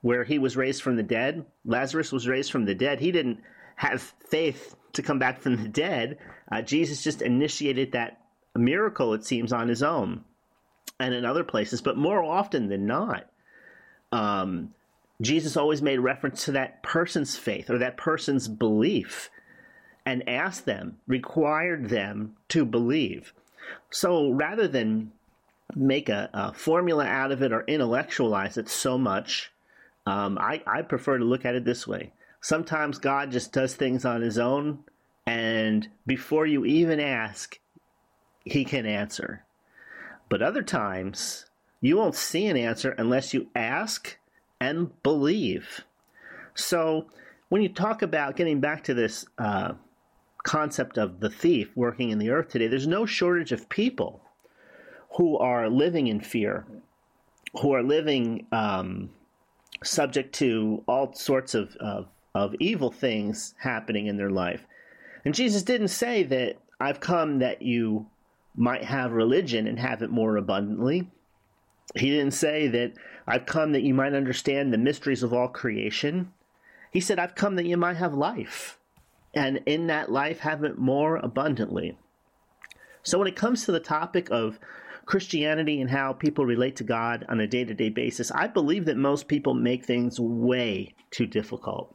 where 0.00 0.24
he 0.24 0.38
was 0.38 0.56
raised 0.56 0.80
from 0.80 0.96
the 0.96 1.02
dead. 1.02 1.44
Lazarus 1.66 2.10
was 2.10 2.26
raised 2.26 2.50
from 2.50 2.64
the 2.64 2.74
dead. 2.74 3.00
He 3.00 3.12
didn't 3.12 3.40
have 3.76 4.00
faith 4.30 4.74
to 4.94 5.02
come 5.02 5.18
back 5.18 5.40
from 5.40 5.62
the 5.62 5.68
dead. 5.68 6.16
Uh, 6.50 6.62
Jesus 6.62 7.04
just 7.04 7.20
initiated 7.20 7.92
that 7.92 8.18
miracle, 8.56 9.12
it 9.12 9.26
seems, 9.26 9.52
on 9.52 9.68
his 9.68 9.82
own 9.82 10.24
and 10.98 11.12
in 11.12 11.26
other 11.26 11.44
places. 11.44 11.82
But 11.82 11.98
more 11.98 12.24
often 12.24 12.68
than 12.70 12.86
not, 12.86 13.30
um, 14.12 14.74
Jesus 15.20 15.56
always 15.56 15.82
made 15.82 15.98
reference 15.98 16.44
to 16.46 16.52
that 16.52 16.82
person's 16.82 17.36
faith 17.36 17.70
or 17.70 17.78
that 17.78 17.96
person's 17.96 18.48
belief 18.48 19.30
and 20.06 20.28
asked 20.28 20.64
them, 20.64 20.98
required 21.06 21.88
them 21.88 22.36
to 22.48 22.64
believe. 22.64 23.32
So 23.90 24.30
rather 24.30 24.66
than 24.66 25.12
make 25.76 26.08
a, 26.08 26.30
a 26.32 26.52
formula 26.52 27.04
out 27.04 27.32
of 27.32 27.42
it 27.42 27.52
or 27.52 27.64
intellectualize 27.66 28.56
it 28.56 28.68
so 28.68 28.96
much, 28.96 29.52
um, 30.06 30.38
I, 30.38 30.62
I 30.66 30.82
prefer 30.82 31.18
to 31.18 31.24
look 31.24 31.44
at 31.44 31.54
it 31.54 31.64
this 31.64 31.86
way. 31.86 32.12
Sometimes 32.40 32.98
God 32.98 33.30
just 33.30 33.52
does 33.52 33.74
things 33.74 34.06
on 34.06 34.22
his 34.22 34.38
own, 34.38 34.78
and 35.26 35.86
before 36.06 36.46
you 36.46 36.64
even 36.64 36.98
ask, 36.98 37.58
he 38.44 38.64
can 38.64 38.86
answer. 38.86 39.44
But 40.30 40.40
other 40.40 40.62
times, 40.62 41.44
you 41.80 41.96
won't 41.96 42.14
see 42.14 42.46
an 42.46 42.56
answer 42.56 42.92
unless 42.92 43.32
you 43.32 43.48
ask 43.54 44.16
and 44.60 44.90
believe. 45.02 45.84
So, 46.54 47.06
when 47.48 47.62
you 47.62 47.68
talk 47.68 48.02
about 48.02 48.36
getting 48.36 48.60
back 48.60 48.84
to 48.84 48.94
this 48.94 49.24
uh, 49.38 49.72
concept 50.44 50.98
of 50.98 51.20
the 51.20 51.30
thief 51.30 51.70
working 51.74 52.10
in 52.10 52.18
the 52.18 52.30
earth 52.30 52.48
today, 52.48 52.68
there's 52.68 52.86
no 52.86 53.06
shortage 53.06 53.52
of 53.52 53.68
people 53.68 54.20
who 55.16 55.36
are 55.38 55.68
living 55.68 56.06
in 56.06 56.20
fear, 56.20 56.64
who 57.60 57.72
are 57.72 57.82
living 57.82 58.46
um, 58.52 59.10
subject 59.82 60.34
to 60.36 60.84
all 60.86 61.12
sorts 61.12 61.54
of, 61.54 61.74
of, 61.76 62.06
of 62.34 62.54
evil 62.60 62.92
things 62.92 63.54
happening 63.58 64.06
in 64.06 64.16
their 64.16 64.30
life. 64.30 64.64
And 65.24 65.34
Jesus 65.34 65.62
didn't 65.62 65.88
say 65.88 66.22
that 66.24 66.56
I've 66.78 67.00
come 67.00 67.40
that 67.40 67.62
you 67.62 68.06
might 68.54 68.84
have 68.84 69.12
religion 69.12 69.66
and 69.66 69.78
have 69.78 70.02
it 70.02 70.10
more 70.10 70.36
abundantly. 70.36 71.10
He 71.96 72.10
didn't 72.10 72.32
say 72.32 72.68
that 72.68 72.92
I've 73.26 73.46
come 73.46 73.72
that 73.72 73.82
you 73.82 73.94
might 73.94 74.14
understand 74.14 74.72
the 74.72 74.78
mysteries 74.78 75.22
of 75.22 75.32
all 75.32 75.48
creation. 75.48 76.32
He 76.92 77.00
said, 77.00 77.18
I've 77.18 77.34
come 77.34 77.56
that 77.56 77.66
you 77.66 77.76
might 77.76 77.96
have 77.96 78.14
life, 78.14 78.78
and 79.34 79.60
in 79.66 79.86
that 79.88 80.10
life 80.10 80.40
have 80.40 80.64
it 80.64 80.78
more 80.78 81.16
abundantly. 81.16 81.96
So, 83.02 83.18
when 83.18 83.28
it 83.28 83.36
comes 83.36 83.64
to 83.64 83.72
the 83.72 83.80
topic 83.80 84.28
of 84.30 84.58
Christianity 85.06 85.80
and 85.80 85.90
how 85.90 86.12
people 86.12 86.44
relate 86.44 86.76
to 86.76 86.84
God 86.84 87.24
on 87.28 87.40
a 87.40 87.46
day 87.46 87.64
to 87.64 87.74
day 87.74 87.88
basis, 87.88 88.30
I 88.30 88.46
believe 88.46 88.84
that 88.84 88.96
most 88.96 89.28
people 89.28 89.54
make 89.54 89.84
things 89.84 90.20
way 90.20 90.94
too 91.10 91.26
difficult. 91.26 91.94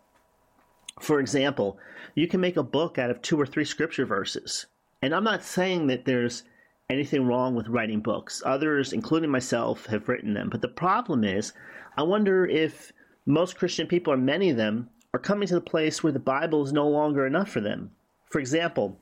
For 0.99 1.19
example, 1.19 1.77
you 2.15 2.27
can 2.27 2.41
make 2.41 2.57
a 2.57 2.63
book 2.63 2.97
out 2.97 3.11
of 3.11 3.21
two 3.21 3.39
or 3.39 3.45
three 3.45 3.65
scripture 3.65 4.05
verses. 4.05 4.65
And 5.01 5.13
I'm 5.13 5.23
not 5.23 5.43
saying 5.43 5.87
that 5.87 6.05
there's 6.05 6.43
anything 6.89 7.25
wrong 7.25 7.55
with 7.55 7.67
writing 7.67 7.99
books. 7.99 8.43
Others, 8.45 8.93
including 8.93 9.31
myself, 9.31 9.87
have 9.87 10.07
written 10.07 10.33
them. 10.33 10.49
But 10.49 10.61
the 10.61 10.67
problem 10.67 11.23
is, 11.23 11.53
I 11.97 12.03
wonder 12.03 12.45
if 12.45 12.91
most 13.25 13.57
Christian 13.57 13.87
people, 13.87 14.13
or 14.13 14.17
many 14.17 14.49
of 14.49 14.57
them, 14.57 14.89
are 15.13 15.19
coming 15.19 15.47
to 15.47 15.55
the 15.55 15.61
place 15.61 16.03
where 16.03 16.13
the 16.13 16.19
Bible 16.19 16.63
is 16.63 16.73
no 16.73 16.87
longer 16.87 17.25
enough 17.25 17.49
for 17.49 17.61
them. 17.61 17.91
For 18.29 18.39
example, 18.39 18.97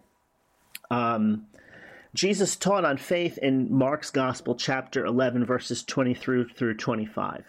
um, 0.92 1.48
Jesus 2.14 2.56
taught 2.56 2.86
on 2.86 2.98
faith 2.98 3.38
in 3.40 3.74
Mark's 3.74 4.12
Gospel, 4.12 4.56
chapter 4.56 5.06
11, 5.06 5.46
verses 5.46 5.84
23 5.84 6.46
through 6.56 6.78
25. 6.78 7.44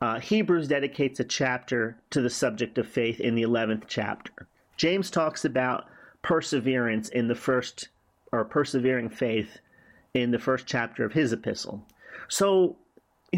Uh, 0.00 0.18
Hebrews 0.18 0.68
dedicates 0.68 1.20
a 1.20 1.24
chapter 1.24 1.96
to 2.10 2.20
the 2.20 2.28
subject 2.28 2.76
of 2.76 2.88
faith 2.88 3.20
in 3.20 3.36
the 3.36 3.44
11th 3.44 3.84
chapter. 3.86 4.48
James 4.76 5.10
talks 5.10 5.44
about 5.44 5.84
perseverance 6.20 7.08
in 7.08 7.28
the 7.28 7.34
first 7.34 7.88
or 8.34 8.44
persevering 8.44 9.08
faith 9.08 9.58
in 10.12 10.30
the 10.30 10.38
first 10.38 10.66
chapter 10.66 11.04
of 11.04 11.12
his 11.12 11.32
epistle. 11.32 11.82
So, 12.28 12.76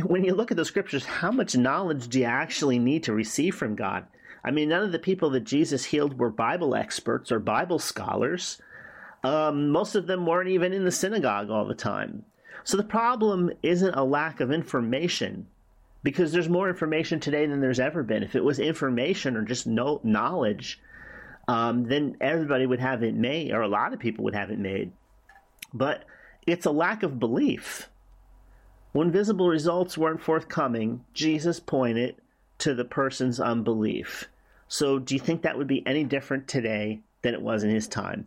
when 0.05 0.25
you 0.25 0.35
look 0.35 0.51
at 0.51 0.57
the 0.57 0.65
scriptures, 0.65 1.05
how 1.05 1.31
much 1.31 1.57
knowledge 1.57 2.09
do 2.09 2.21
you 2.21 2.25
actually 2.25 2.79
need 2.79 3.03
to 3.05 3.13
receive 3.13 3.55
from 3.55 3.77
God? 3.77 4.07
I 4.45 4.51
mean, 4.51 4.69
none 4.69 4.83
of 4.83 4.93
the 4.93 4.99
people 4.99 5.31
that 5.31 5.45
Jesus 5.45 5.85
healed 5.85 6.19
were 6.19 6.31
Bible 6.31 6.75
experts 6.75 7.33
or 7.33 7.39
Bible 7.41 7.79
scholars. 7.79 8.61
Um, 9.25 9.71
most 9.71 9.95
of 9.95 10.07
them 10.07 10.27
weren't 10.27 10.51
even 10.51 10.73
in 10.73 10.85
the 10.85 10.91
synagogue 10.91 11.51
all 11.51 11.65
the 11.65 11.75
time. 11.75 12.25
So 12.63 12.77
the 12.77 12.85
problem 12.85 13.51
isn't 13.63 13.95
a 13.95 14.05
lack 14.05 14.41
of 14.41 14.53
information, 14.53 15.47
because 16.03 16.31
there's 16.31 16.49
more 16.49 16.69
information 16.69 17.19
today 17.19 17.47
than 17.47 17.61
there's 17.61 17.81
ever 17.81 18.03
been. 18.03 18.23
If 18.23 18.37
it 18.37 18.45
was 18.45 18.59
information 18.59 19.37
or 19.37 19.43
just 19.43 19.67
no 19.67 20.01
knowledge, 20.05 20.79
um, 21.49 21.85
then 21.85 22.17
everybody 22.21 22.67
would 22.67 22.81
have 22.81 23.03
it 23.03 23.15
made, 23.15 23.53
or 23.53 23.63
a 23.63 23.69
lot 23.69 23.93
of 23.93 24.01
people 24.01 24.25
would 24.25 24.35
have 24.35 24.51
it 24.51 24.59
made. 24.59 24.93
But 25.73 26.05
it's 26.47 26.67
a 26.67 26.71
lack 26.71 27.03
of 27.03 27.19
belief. 27.19 27.89
When 28.93 29.13
visible 29.13 29.49
results 29.49 29.99
weren't 29.99 30.23
forthcoming, 30.23 31.05
Jesus 31.13 31.61
pointed 31.61 32.17
to 32.59 32.75
the 32.75 32.85
person's 32.85 33.39
unbelief. 33.39 34.29
So, 34.69 34.99
do 34.99 35.15
you 35.15 35.21
think 35.21 35.43
that 35.43 35.59
would 35.59 35.69
be 35.69 35.87
any 35.87 36.03
different 36.03 36.49
today 36.49 37.01
than 37.23 37.35
it 37.35 37.43
was 37.43 37.63
in 37.63 37.71
his 37.71 37.87
time? 37.87 38.27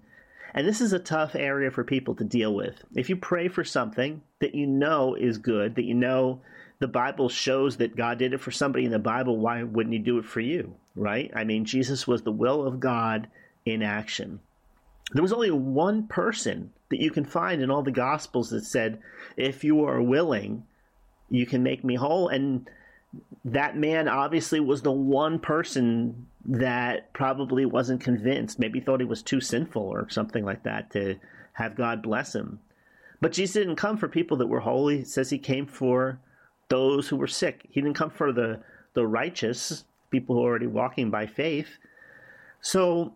And 0.53 0.67
this 0.67 0.81
is 0.81 0.93
a 0.93 0.99
tough 0.99 1.35
area 1.35 1.71
for 1.71 1.83
people 1.83 2.15
to 2.15 2.23
deal 2.23 2.53
with. 2.53 2.83
If 2.95 3.09
you 3.09 3.15
pray 3.15 3.47
for 3.47 3.63
something 3.63 4.21
that 4.39 4.55
you 4.55 4.65
know 4.65 5.15
is 5.15 5.37
good, 5.37 5.75
that 5.75 5.83
you 5.83 5.93
know 5.93 6.41
the 6.79 6.87
Bible 6.87 7.27
shows 7.27 7.77
that 7.77 7.95
God 7.95 8.19
did 8.19 8.33
it 8.33 8.39
for 8.39 8.51
somebody 8.51 8.85
in 8.85 8.91
the 8.91 8.99
Bible, 8.99 9.37
why 9.37 9.63
wouldn't 9.63 9.93
He 9.93 9.99
do 9.99 10.17
it 10.17 10.25
for 10.25 10.39
you? 10.39 10.75
Right? 10.95 11.29
I 11.35 11.43
mean, 11.43 11.65
Jesus 11.65 12.07
was 12.07 12.23
the 12.23 12.31
will 12.31 12.65
of 12.65 12.79
God 12.79 13.27
in 13.65 13.83
action. 13.83 14.39
There 15.11 15.21
was 15.21 15.33
only 15.33 15.51
one 15.51 16.07
person 16.07 16.71
that 16.89 17.01
you 17.01 17.11
can 17.11 17.25
find 17.25 17.61
in 17.61 17.69
all 17.69 17.83
the 17.83 17.91
Gospels 17.91 18.49
that 18.51 18.63
said, 18.63 18.99
If 19.35 19.63
you 19.63 19.83
are 19.85 20.01
willing, 20.01 20.63
you 21.29 21.45
can 21.45 21.63
make 21.63 21.83
me 21.83 21.95
whole. 21.95 22.29
And 22.29 22.69
that 23.43 23.75
man 23.75 24.07
obviously 24.07 24.59
was 24.59 24.81
the 24.81 24.91
one 24.91 25.39
person 25.39 26.27
that 26.45 27.11
probably 27.11 27.65
wasn't 27.65 28.01
convinced, 28.01 28.59
maybe 28.59 28.79
thought 28.79 29.01
he 29.01 29.05
was 29.05 29.21
too 29.21 29.41
sinful 29.41 29.83
or 29.83 30.09
something 30.09 30.45
like 30.45 30.63
that 30.63 30.91
to 30.91 31.15
have 31.53 31.75
God 31.75 32.01
bless 32.01 32.33
him. 32.33 32.59
But 33.19 33.33
Jesus 33.33 33.55
didn't 33.55 33.75
come 33.75 33.97
for 33.97 34.07
people 34.07 34.37
that 34.37 34.47
were 34.47 34.61
holy. 34.61 34.99
It 34.99 35.07
says 35.07 35.29
he 35.29 35.39
came 35.39 35.65
for 35.65 36.19
those 36.69 37.07
who 37.07 37.17
were 37.17 37.27
sick. 37.27 37.65
He 37.69 37.81
didn't 37.81 37.97
come 37.97 38.09
for 38.09 38.31
the, 38.31 38.61
the 38.93 39.05
righteous, 39.05 39.83
people 40.11 40.35
who 40.35 40.43
are 40.43 40.49
already 40.49 40.67
walking 40.67 41.11
by 41.11 41.27
faith. 41.27 41.77
So, 42.61 43.13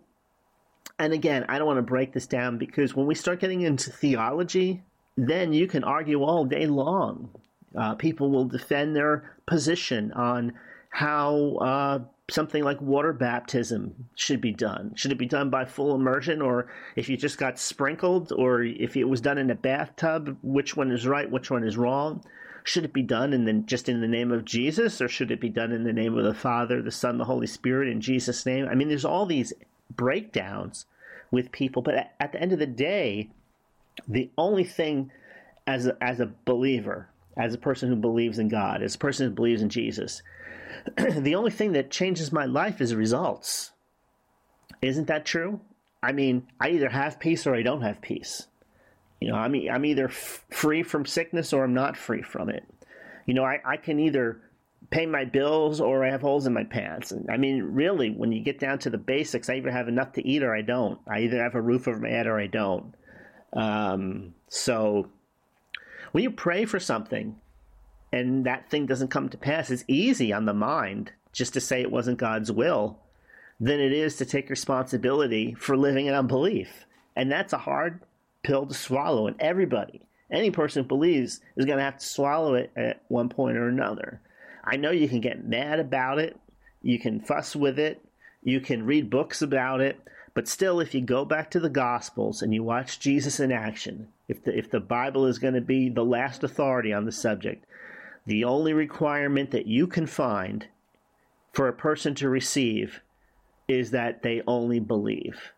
and 1.00 1.14
again, 1.14 1.46
I 1.48 1.58
don't 1.58 1.68
want 1.68 1.78
to 1.78 1.84
break 1.84 2.14
this 2.14 2.28
down 2.28 2.58
because 2.58 2.96
when 2.96 3.06
we 3.06 3.16
start 3.16 3.40
getting 3.40 3.62
into 3.62 3.92
theology, 3.92 4.84
then 5.18 5.54
you 5.54 5.68
can 5.68 5.84
argue 5.84 6.24
all 6.24 6.46
day 6.46 6.66
long. 6.66 7.30
Uh, 7.78 7.96
people 7.96 8.30
will 8.30 8.46
defend 8.46 8.96
their 8.96 9.36
position 9.48 10.12
on 10.14 10.54
how 10.90 11.58
uh, 11.58 12.00
something 12.30 12.64
like 12.64 12.80
water 12.82 13.14
baptism 13.14 13.94
should 14.16 14.40
be 14.40 14.52
done. 14.52 14.94
Should 14.96 15.12
it 15.12 15.18
be 15.18 15.26
done 15.26 15.50
by 15.50 15.66
full 15.66 15.96
immersion, 15.96 16.42
or 16.42 16.72
if 16.96 17.10
you 17.10 17.18
just 17.18 17.40
got 17.40 17.58
sprinkled, 17.58 18.32
or 18.32 18.64
if 18.64 18.96
it 18.96 19.06
was 19.06 19.22
done 19.22 19.40
in 19.40 19.50
a 19.50 19.56
bathtub, 19.56 20.38
which 20.44 20.78
one 20.78 20.92
is 20.92 21.08
right, 21.08 21.30
which 21.30 21.50
one 21.50 21.64
is 21.64 21.78
wrong? 21.78 22.24
Should 22.64 22.86
it 22.86 22.94
be 22.94 23.02
done 23.02 23.34
in 23.34 23.46
the, 23.46 23.54
just 23.54 23.90
in 23.90 24.02
the 24.02 24.08
name 24.08 24.32
of 24.32 24.46
Jesus, 24.46 25.02
or 25.02 25.08
should 25.08 25.32
it 25.32 25.42
be 25.42 25.50
done 25.50 25.72
in 25.72 25.84
the 25.84 25.94
name 25.94 26.18
of 26.18 26.24
the 26.24 26.34
Father, 26.34 26.82
the 26.82 26.92
Son, 26.92 27.18
the 27.18 27.26
Holy 27.26 27.48
Spirit, 27.48 27.90
in 27.90 28.02
Jesus' 28.02 28.46
name? 28.46 28.68
I 28.68 28.76
mean, 28.76 28.88
there's 28.88 29.06
all 29.06 29.26
these 29.26 29.54
breakdowns 29.94 30.86
with 31.30 31.52
people, 31.52 31.82
but 31.82 32.12
at, 32.20 32.32
the 32.32 32.42
end 32.42 32.54
of 32.54 32.60
the 32.60 32.66
day, 32.66 33.30
the 34.08 34.30
only 34.38 34.64
thing 34.64 35.12
as 35.68 35.88
a, 35.88 35.98
as 36.02 36.20
a 36.20 36.32
believer, 36.46 37.10
as 37.36 37.54
a 37.54 37.58
person 37.58 37.90
who 37.90 37.96
believes 37.96 38.40
in 38.40 38.48
God, 38.48 38.82
as 38.82 38.96
a 38.96 39.00
person 39.00 39.28
who 39.28 39.36
believes 39.36 39.62
in 39.62 39.70
Jesus, 39.70 40.22
the 40.98 41.36
only 41.36 41.52
thing 41.52 41.74
that 41.74 41.92
changes 41.92 42.32
my 42.32 42.46
life 42.46 42.80
is 42.80 42.96
results. 42.96 43.72
Isn't 44.82 45.08
that 45.08 45.26
true? 45.26 45.60
I 46.02 46.12
mean, 46.12 46.48
I 46.60 46.70
either 46.70 46.90
have 46.90 47.20
peace 47.20 47.48
or 47.48 47.56
I 47.56 47.64
don't 47.64 47.82
have 47.82 48.02
peace. 48.02 48.48
You 49.24 49.30
know, 49.30 49.38
I'm 49.38 49.56
I'm 49.72 49.86
either 49.86 50.10
f- 50.10 50.44
free 50.50 50.84
from 50.84 51.06
sickness 51.06 51.54
or 51.54 51.64
I'm 51.64 51.74
not 51.74 51.96
free 51.96 52.22
from 52.22 52.50
it. 52.50 52.66
You 53.26 53.34
know, 53.34 53.46
I, 53.46 53.62
I 53.64 53.78
can 53.78 53.98
either 54.02 54.42
pay 54.90 55.06
my 55.06 55.24
bills 55.24 55.80
or 55.80 56.04
I 56.04 56.10
have 56.12 56.20
holes 56.20 56.46
in 56.46 56.52
my 56.52 56.66
pants. 56.66 57.14
And 57.14 57.32
I 57.32 57.38
mean, 57.38 57.64
really, 57.64 58.10
when 58.10 58.34
you 58.34 58.42
get 58.42 58.60
down 58.60 58.80
to 58.80 58.90
the 58.90 58.98
basics, 58.98 59.50
I 59.50 59.56
either 59.56 59.72
have 59.72 59.88
enough 59.88 60.12
to 60.14 60.28
eat 60.28 60.44
or 60.44 60.54
I 60.54 60.62
don't. 60.62 61.00
I 61.08 61.22
either 61.22 61.42
have 61.42 61.56
a 61.56 61.62
roof 61.62 61.88
over 61.88 62.00
my 62.00 62.10
head 62.10 62.28
or 62.28 62.38
I 62.38 62.48
don't. 62.48 62.94
Um, 63.54 64.36
so 64.50 65.08
when 66.12 66.24
you 66.24 66.32
pray 66.32 66.66
for 66.66 66.82
something 66.82 67.38
and 68.12 68.46
that 68.46 68.70
thing 68.70 68.88
doesn't 68.88 69.08
come 69.08 69.30
to 69.30 69.38
pass, 69.38 69.72
it's 69.72 69.86
easy 69.88 70.34
on 70.34 70.44
the 70.44 70.54
mind 70.54 71.14
just 71.32 71.54
to 71.54 71.62
say 71.62 71.80
it 71.80 71.92
wasn't 71.94 72.18
God's 72.18 72.52
will 72.52 73.00
than 73.58 73.80
it 73.80 73.94
is 73.94 74.18
to 74.18 74.26
take 74.26 74.50
responsibility 74.50 75.54
for 75.54 75.78
living 75.78 76.08
in 76.08 76.14
unbelief. 76.14 76.86
And 77.16 77.32
that's 77.32 77.54
a 77.54 77.58
hard 77.60 78.02
pill 78.44 78.66
to 78.66 78.74
swallow. 78.74 79.28
And 79.28 79.36
everybody, 79.40 80.02
any 80.32 80.52
person 80.52 80.84
who 80.84 80.88
believes, 80.88 81.42
is 81.56 81.66
going 81.66 81.78
to 81.78 81.84
have 81.84 81.98
to 81.98 82.06
swallow 82.06 82.56
it 82.56 82.72
at 82.76 83.04
one 83.08 83.30
point 83.30 83.58
or 83.58 83.68
another. 83.68 84.22
I 84.64 84.78
know 84.78 84.92
you 84.92 85.10
can 85.10 85.22
get 85.22 85.46
mad 85.46 85.80
about 85.80 86.20
it, 86.20 86.40
you 86.82 87.00
can 87.00 87.20
fuss 87.20 87.56
with 87.56 87.80
it, 87.80 88.04
you 88.42 88.62
can 88.62 88.86
read 88.86 89.10
books 89.10 89.42
about 89.42 89.82
it, 89.82 90.00
but 90.34 90.48
still, 90.48 90.80
if 90.80 90.96
you 90.96 91.02
go 91.02 91.26
back 91.26 91.52
to 91.52 91.60
the 91.60 91.70
Gospels 91.70 92.42
and 92.42 92.54
you 92.54 92.64
watch 92.64 93.00
Jesus 93.00 93.40
in 93.40 93.52
action, 93.52 94.08
if 94.28 94.44
the, 94.44 94.58
if 94.58 94.72
the 94.72 94.80
Bible 94.80 95.28
is 95.28 95.38
going 95.38 95.54
to 95.54 95.62
be 95.62 95.90
the 95.90 96.04
last 96.04 96.44
authority 96.44 96.92
on 96.92 97.06
the 97.06 97.12
subject, 97.12 97.66
the 98.26 98.44
only 98.44 98.74
requirement 98.74 99.52
that 99.52 99.68
you 99.68 99.86
can 99.86 100.08
find 100.08 100.68
for 101.52 101.68
a 101.68 101.74
person 101.74 102.16
to 102.16 102.30
receive 102.30 103.02
is 103.68 103.92
that 103.92 104.24
they 104.24 104.42
only 104.48 104.80
believe. 104.80 105.52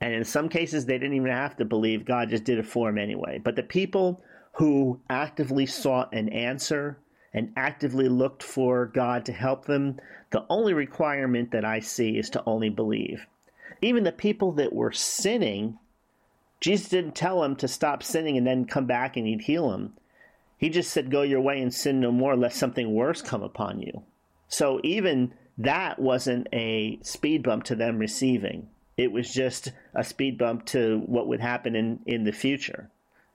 And 0.00 0.14
in 0.14 0.24
some 0.24 0.48
cases, 0.48 0.86
they 0.86 0.98
didn't 0.98 1.16
even 1.16 1.30
have 1.30 1.56
to 1.56 1.64
believe. 1.64 2.04
God 2.04 2.30
just 2.30 2.44
did 2.44 2.58
it 2.58 2.66
for 2.66 2.88
them 2.88 2.98
anyway. 2.98 3.40
But 3.42 3.56
the 3.56 3.62
people 3.62 4.22
who 4.52 5.00
actively 5.10 5.66
sought 5.66 6.12
an 6.14 6.28
answer 6.28 6.98
and 7.34 7.52
actively 7.56 8.08
looked 8.08 8.42
for 8.42 8.86
God 8.86 9.24
to 9.26 9.32
help 9.32 9.66
them, 9.66 10.00
the 10.30 10.44
only 10.48 10.72
requirement 10.72 11.50
that 11.50 11.64
I 11.64 11.80
see 11.80 12.16
is 12.18 12.30
to 12.30 12.42
only 12.46 12.68
believe. 12.68 13.26
Even 13.82 14.04
the 14.04 14.12
people 14.12 14.52
that 14.52 14.72
were 14.72 14.92
sinning, 14.92 15.78
Jesus 16.60 16.88
didn't 16.88 17.14
tell 17.14 17.42
them 17.42 17.56
to 17.56 17.68
stop 17.68 18.02
sinning 18.02 18.36
and 18.36 18.46
then 18.46 18.64
come 18.64 18.86
back 18.86 19.16
and 19.16 19.26
he'd 19.26 19.42
heal 19.42 19.70
them. 19.70 19.94
He 20.56 20.68
just 20.70 20.90
said, 20.90 21.10
Go 21.10 21.22
your 21.22 21.40
way 21.40 21.60
and 21.60 21.72
sin 21.72 22.00
no 22.00 22.10
more, 22.10 22.36
lest 22.36 22.56
something 22.56 22.92
worse 22.92 23.22
come 23.22 23.42
upon 23.42 23.80
you. 23.80 24.02
So 24.48 24.80
even 24.82 25.34
that 25.56 25.98
wasn't 25.98 26.48
a 26.52 26.98
speed 27.02 27.42
bump 27.42 27.64
to 27.64 27.76
them 27.76 27.98
receiving. 27.98 28.68
It 28.98 29.12
was 29.12 29.32
just 29.32 29.72
a 29.94 30.02
speed 30.02 30.36
bump 30.36 30.66
to 30.66 31.00
what 31.06 31.28
would 31.28 31.40
happen 31.40 31.76
in, 31.76 32.00
in 32.04 32.24
the 32.24 32.32
future. 32.32 32.90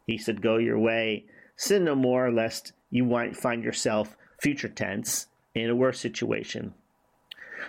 He 0.05 0.17
said, 0.17 0.41
Go 0.41 0.57
your 0.57 0.77
way, 0.77 1.25
sin 1.55 1.85
no 1.85 1.95
more, 1.95 2.29
lest 2.31 2.73
you 2.89 3.05
might 3.05 3.37
find 3.37 3.63
yourself, 3.63 4.17
future 4.41 4.67
tense, 4.67 5.27
in 5.55 5.69
a 5.69 5.75
worse 5.75 5.99
situation. 5.99 6.73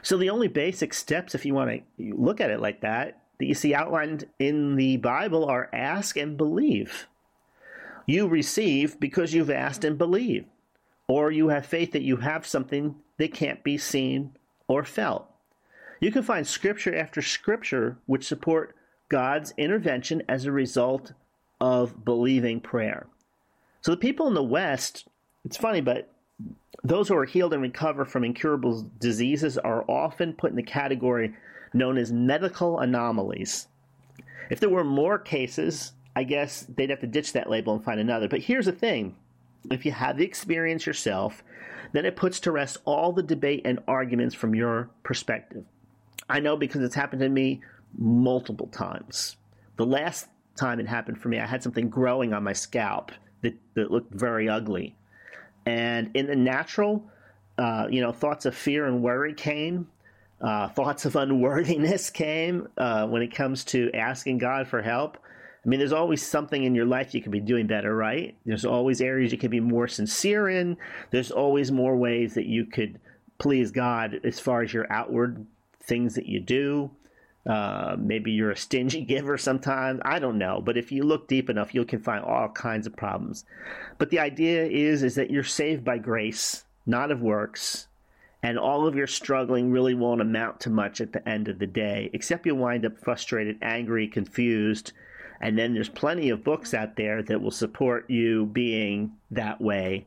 So 0.03 0.17
the 0.17 0.31
only 0.31 0.49
basic 0.49 0.93
steps, 0.93 1.37
if 1.37 1.47
you 1.47 1.55
want 1.55 1.71
to 1.71 2.15
look 2.17 2.41
at 2.41 2.51
it 2.51 2.61
like 2.61 2.81
that, 2.81 3.23
that 3.39 3.47
you 3.47 3.55
see 3.55 3.75
outlined 3.75 4.27
in 4.41 4.75
the 4.75 4.97
Bible 4.97 5.45
are 5.45 5.71
ask 5.73 6.17
and 6.17 6.37
believe. 6.37 7.07
You 8.07 8.27
receive 8.27 8.99
because 8.99 9.33
you've 9.33 9.51
asked 9.51 9.85
and 9.85 9.97
believed, 9.97 10.47
or 11.07 11.31
you 11.31 11.49
have 11.49 11.65
faith 11.65 11.93
that 11.93 12.03
you 12.03 12.17
have 12.17 12.45
something 12.45 12.97
that 13.19 13.33
can't 13.33 13.63
be 13.63 13.79
seen 13.79 14.37
or 14.67 14.85
felt. 14.85 15.31
You 16.01 16.11
can 16.11 16.23
find 16.23 16.47
scripture 16.47 16.95
after 16.95 17.23
scripture 17.23 17.97
which 18.07 18.27
support 18.27 18.75
God's 19.09 19.55
intervention 19.57 20.23
as 20.29 20.45
a 20.45 20.53
result 20.53 21.13
of 21.61 22.05
believing 22.05 22.61
prayer. 22.61 23.07
So 23.81 23.91
the 23.91 23.97
people 23.97 24.27
in 24.27 24.35
the 24.35 24.43
West, 24.43 25.07
it's 25.45 25.57
funny, 25.57 25.81
but 25.81 26.11
those 26.83 27.09
who 27.09 27.17
are 27.17 27.25
healed 27.25 27.53
and 27.53 27.63
recover 27.63 28.05
from 28.05 28.25
incurable 28.25 28.91
diseases 28.99 29.57
are 29.59 29.85
often 29.89 30.33
put 30.33 30.51
in 30.51 30.57
the 30.57 30.63
category 30.63 31.35
known 31.73 31.99
as 31.99 32.13
medical 32.13 32.81
anomalies. 32.81 33.69
If 34.51 34.61
there 34.61 34.69
were 34.69 34.85
more 34.85 35.19
cases, 35.19 35.93
I 36.17 36.25
guess 36.25 36.67
they'd 36.77 36.91
have 36.91 37.01
to 37.01 37.07
ditch 37.07 37.33
that 37.33 37.51
label 37.51 37.75
and 37.75 37.85
find 37.85 38.01
another. 38.01 38.29
But 38.29 38.41
here's 38.41 38.67
the 38.67 38.73
thing 38.73 39.17
if 39.71 39.87
you 39.87 39.93
have 39.93 40.19
the 40.19 40.25
experience 40.25 40.87
yourself, 40.87 41.43
then 41.93 42.05
it 42.05 42.17
puts 42.17 42.41
to 42.41 42.53
rest 42.53 42.79
all 42.85 43.13
the 43.13 43.23
debate 43.23 43.63
and 43.65 43.81
arguments 43.89 44.35
from 44.35 44.55
your 44.55 44.91
perspective. 45.03 45.65
I 46.28 46.40
know 46.40 46.57
because 46.57 46.83
it's 46.83 46.95
happened 46.95 47.21
to 47.21 47.28
me 47.28 47.61
multiple 47.99 48.69
times. 48.69 49.37
The 49.76 49.87
last 49.87 50.26
time 50.57 50.81
it 50.81 50.87
happened 50.87 51.21
for 51.21 51.28
me, 51.28 51.39
I 51.39 51.47
had 51.47 51.63
something 51.63 51.89
growing 51.89 52.32
on 52.32 52.45
my 52.45 52.52
scalp 52.52 53.13
that, 53.43 53.54
that 53.75 53.91
looked 53.91 54.15
very 54.15 54.49
ugly. 54.49 54.97
And 55.67 56.10
in 56.15 56.26
the 56.26 56.37
natural, 56.37 57.04
uh, 57.58 57.87
you 57.91 58.00
know, 58.00 58.13
thoughts 58.13 58.47
of 58.47 58.54
fear 58.54 58.87
and 58.87 59.02
worry 59.02 59.34
came. 59.34 59.89
Uh, 60.41 60.69
thoughts 60.69 61.04
of 61.04 61.17
unworthiness 61.17 62.10
came 62.10 62.69
uh, 62.76 63.06
when 63.06 63.23
it 63.23 63.34
comes 63.34 63.65
to 63.65 63.91
asking 63.95 64.39
God 64.39 64.69
for 64.69 64.82
help. 64.82 65.19
I 65.65 65.69
mean, 65.69 65.78
there's 65.78 65.93
always 65.93 66.25
something 66.25 66.63
in 66.63 66.75
your 66.75 66.84
life 66.84 67.15
you 67.15 67.23
could 67.23 67.32
be 67.32 67.41
doing 67.41 67.67
better, 67.67 67.95
right? 67.97 68.37
There's 68.45 68.67
always 68.67 69.00
areas 69.00 69.32
you 69.32 69.39
could 69.39 69.50
be 69.50 69.60
more 69.60 69.89
sincere 69.89 70.49
in. 70.50 70.76
There's 71.10 71.30
always 71.30 71.73
more 71.73 71.97
ways 71.97 72.34
that 72.34 72.45
you 72.45 72.67
could 72.67 73.00
please 73.39 73.71
God 73.71 74.21
as 74.25 74.39
far 74.39 74.63
as 74.63 74.75
your 74.75 74.91
outward 74.93 75.47
things 75.86 76.14
that 76.14 76.26
you 76.26 76.40
do. 76.40 76.90
Uh, 77.49 77.97
maybe 77.99 78.32
you're 78.32 78.50
a 78.50 78.56
stingy 78.56 79.02
giver 79.04 79.36
sometimes. 79.36 80.00
I 80.04 80.18
don't 80.18 80.38
know, 80.38 80.62
but 80.64 80.76
if 80.76 80.90
you 80.90 81.02
look 81.02 81.28
deep 81.28 81.50
enough, 81.50 81.75
you 81.75 81.84
can 81.84 82.00
find 82.00 82.25
all 82.25 82.49
kinds 82.49 82.86
of 82.86 82.97
problems. 82.97 83.44
But 83.99 84.10
the 84.10 84.18
idea 84.18 84.64
is 84.64 85.02
is 85.02 85.14
that 85.16 85.30
you're 85.30 85.44
saved 85.44 85.84
by 85.84 85.99
grace, 85.99 86.64
not 86.86 87.10
of 87.10 87.20
works, 87.20 87.88
and 88.42 88.58
all 88.58 88.86
of 88.86 88.94
your 88.94 89.06
struggling 89.06 89.70
really 89.70 89.94
won't 89.94 90.20
amount 90.20 90.60
to 90.60 90.70
much 90.70 91.00
at 91.00 91.12
the 91.12 91.26
end 91.26 91.49
of 91.49 91.58
the 91.58 91.66
day, 91.66 92.10
except 92.12 92.44
you'll 92.44 92.58
wind 92.58 92.84
up 92.84 92.99
frustrated, 92.99 93.58
angry, 93.62 94.06
confused, 94.06 94.92
and 95.40 95.58
then 95.58 95.75
there's 95.75 95.88
plenty 95.88 96.30
of 96.30 96.44
books 96.44 96.75
out 96.75 96.97
there 96.97 97.23
that 97.23 97.40
will 97.40 97.50
support 97.50 98.08
you 98.08 98.47
being 98.47 99.12
that 99.30 99.60
way. 99.60 100.06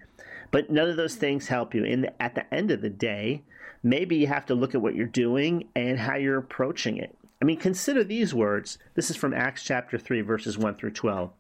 But 0.52 0.70
none 0.70 0.90
of 0.90 0.98
those 0.98 1.16
things 1.16 1.48
help 1.48 1.76
you. 1.76 1.84
In 1.84 2.02
the, 2.02 2.22
at 2.22 2.36
the 2.36 2.52
end 2.54 2.72
of 2.72 2.82
the 2.82 2.90
day, 2.90 3.44
maybe 3.84 4.18
you 4.18 4.28
have 4.28 4.46
to 4.48 4.56
look 4.56 4.76
at 4.76 4.82
what 4.82 4.96
you're 4.96 5.06
doing 5.06 5.68
and 5.76 6.00
how 6.00 6.16
you're 6.16 6.38
approaching 6.38 6.98
it. 6.98 7.18
I 7.42 7.46
mean, 7.46 7.58
consider 7.58 8.04
these 8.04 8.34
words. 8.34 8.78
This 8.96 9.10
is 9.10 9.16
from 9.16 9.34
Acts 9.34 9.64
chapter 9.64 9.98
3, 9.98 10.22
verses 10.22 10.58
1 10.58 10.76
through 10.76 10.92
12. 10.92 11.32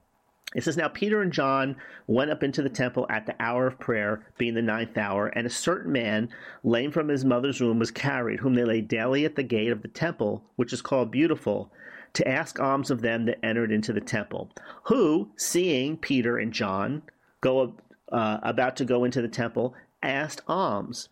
It 0.55 0.63
says, 0.63 0.77
Now 0.77 0.87
Peter 0.87 1.21
and 1.21 1.33
John 1.33 1.75
went 2.05 2.31
up 2.31 2.41
into 2.41 2.61
the 2.61 2.69
temple 2.69 3.05
at 3.09 3.25
the 3.25 3.35
hour 3.39 3.67
of 3.67 3.79
prayer, 3.79 4.25
being 4.37 4.53
the 4.53 4.61
ninth 4.61 4.97
hour, 4.97 5.27
and 5.27 5.45
a 5.45 5.49
certain 5.49 5.91
man, 5.91 6.29
lame 6.63 6.91
from 6.91 7.09
his 7.09 7.25
mother's 7.25 7.59
womb, 7.59 7.79
was 7.79 7.91
carried, 7.91 8.39
whom 8.39 8.53
they 8.53 8.63
laid 8.63 8.87
daily 8.87 9.25
at 9.25 9.35
the 9.35 9.43
gate 9.43 9.71
of 9.71 9.81
the 9.81 9.89
temple, 9.89 10.43
which 10.55 10.71
is 10.71 10.81
called 10.81 11.11
Beautiful, 11.11 11.71
to 12.13 12.27
ask 12.27 12.59
alms 12.59 12.89
of 12.89 13.01
them 13.01 13.25
that 13.25 13.43
entered 13.43 13.71
into 13.71 13.91
the 13.91 14.01
temple. 14.01 14.49
Who, 14.83 15.29
seeing 15.35 15.97
Peter 15.97 16.37
and 16.37 16.53
John 16.53 17.01
go 17.41 17.75
uh, 18.11 18.37
about 18.41 18.77
to 18.77 18.85
go 18.85 19.03
into 19.03 19.21
the 19.21 19.27
temple, 19.27 19.75
asked 20.01 20.41
alms. 20.47 21.09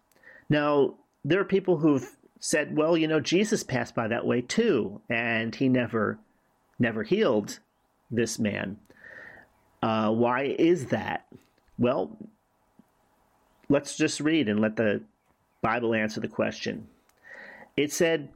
Now, 0.49 0.95
there 1.25 1.41
are 1.41 1.45
people 1.45 1.77
who've 1.77 2.07
said, 2.39 2.77
well, 2.77 2.95
you 2.95 3.07
know, 3.07 3.19
Jesus 3.19 3.63
passed 3.63 3.95
by 3.95 4.07
that 4.07 4.27
way 4.27 4.41
too, 4.41 5.01
and 5.09 5.55
he 5.55 5.67
never, 5.67 6.19
never 6.77 7.01
healed 7.01 7.59
this 8.11 8.37
man. 8.37 8.77
Uh, 9.81 10.11
why 10.11 10.55
is 10.59 10.85
that? 10.87 11.25
Well, 11.79 12.15
let's 13.69 13.97
just 13.97 14.19
read 14.19 14.47
and 14.47 14.59
let 14.59 14.75
the 14.75 15.01
Bible 15.63 15.95
answer 15.95 16.21
the 16.21 16.27
question. 16.27 16.87
It 17.75 17.91
said, 17.91 18.29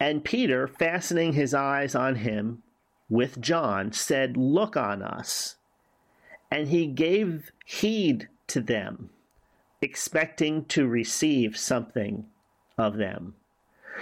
And 0.00 0.24
Peter, 0.24 0.66
fastening 0.66 1.34
his 1.34 1.54
eyes 1.54 1.94
on 1.94 2.16
him 2.16 2.64
with 3.08 3.40
John, 3.40 3.92
said, 3.92 4.36
Look 4.36 4.76
on 4.76 5.02
us. 5.02 5.54
And 6.50 6.68
he 6.68 6.86
gave 6.86 7.52
heed 7.64 8.28
to 8.48 8.60
them, 8.60 9.10
expecting 9.80 10.64
to 10.66 10.86
receive 10.86 11.56
something 11.56 12.26
of 12.78 12.96
them. 12.96 13.34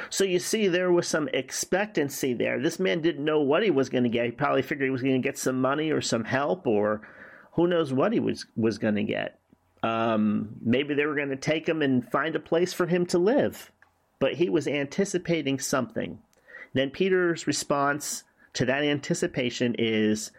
So 0.09 0.25
you 0.25 0.39
see, 0.39 0.69
there 0.69 0.91
was 0.91 1.07
some 1.07 1.29
expectancy 1.29 2.33
there. 2.33 2.61
This 2.61 2.79
man 2.79 3.03
didn't 3.03 3.25
know 3.25 3.41
what 3.41 3.63
he 3.63 3.71
was 3.71 3.91
going 3.91 4.05
to 4.05 4.11
get. 4.11 4.25
He 4.25 4.31
probably 4.31 4.63
figured 4.63 4.87
he 4.87 4.91
was 4.91 5.03
going 5.03 5.21
to 5.21 5.29
get 5.29 5.37
some 5.39 5.61
money 5.61 5.91
or 5.91 6.01
some 6.01 6.25
help, 6.25 6.67
or 6.67 7.07
who 7.53 7.67
knows 7.67 7.93
what 7.93 8.13
he 8.13 8.21
was 8.21 8.47
was 8.57 8.79
going 8.79 8.95
to 8.95 9.03
get. 9.03 9.39
Um, 9.83 10.57
maybe 10.63 10.95
they 10.95 11.05
were 11.05 11.15
going 11.15 11.29
to 11.29 11.37
take 11.37 11.69
him 11.69 11.83
and 11.83 12.11
find 12.11 12.35
a 12.37 12.41
place 12.41 12.73
for 12.73 12.87
him 12.87 13.05
to 13.07 13.19
live, 13.19 13.71
but 14.19 14.35
he 14.35 14.49
was 14.49 14.67
anticipating 14.67 15.59
something. 15.59 16.21
Then 16.73 16.91
Peter's 16.91 17.47
response 17.47 18.25
to 18.55 18.65
that 18.65 18.85
anticipation 18.85 19.75
is. 19.79 20.31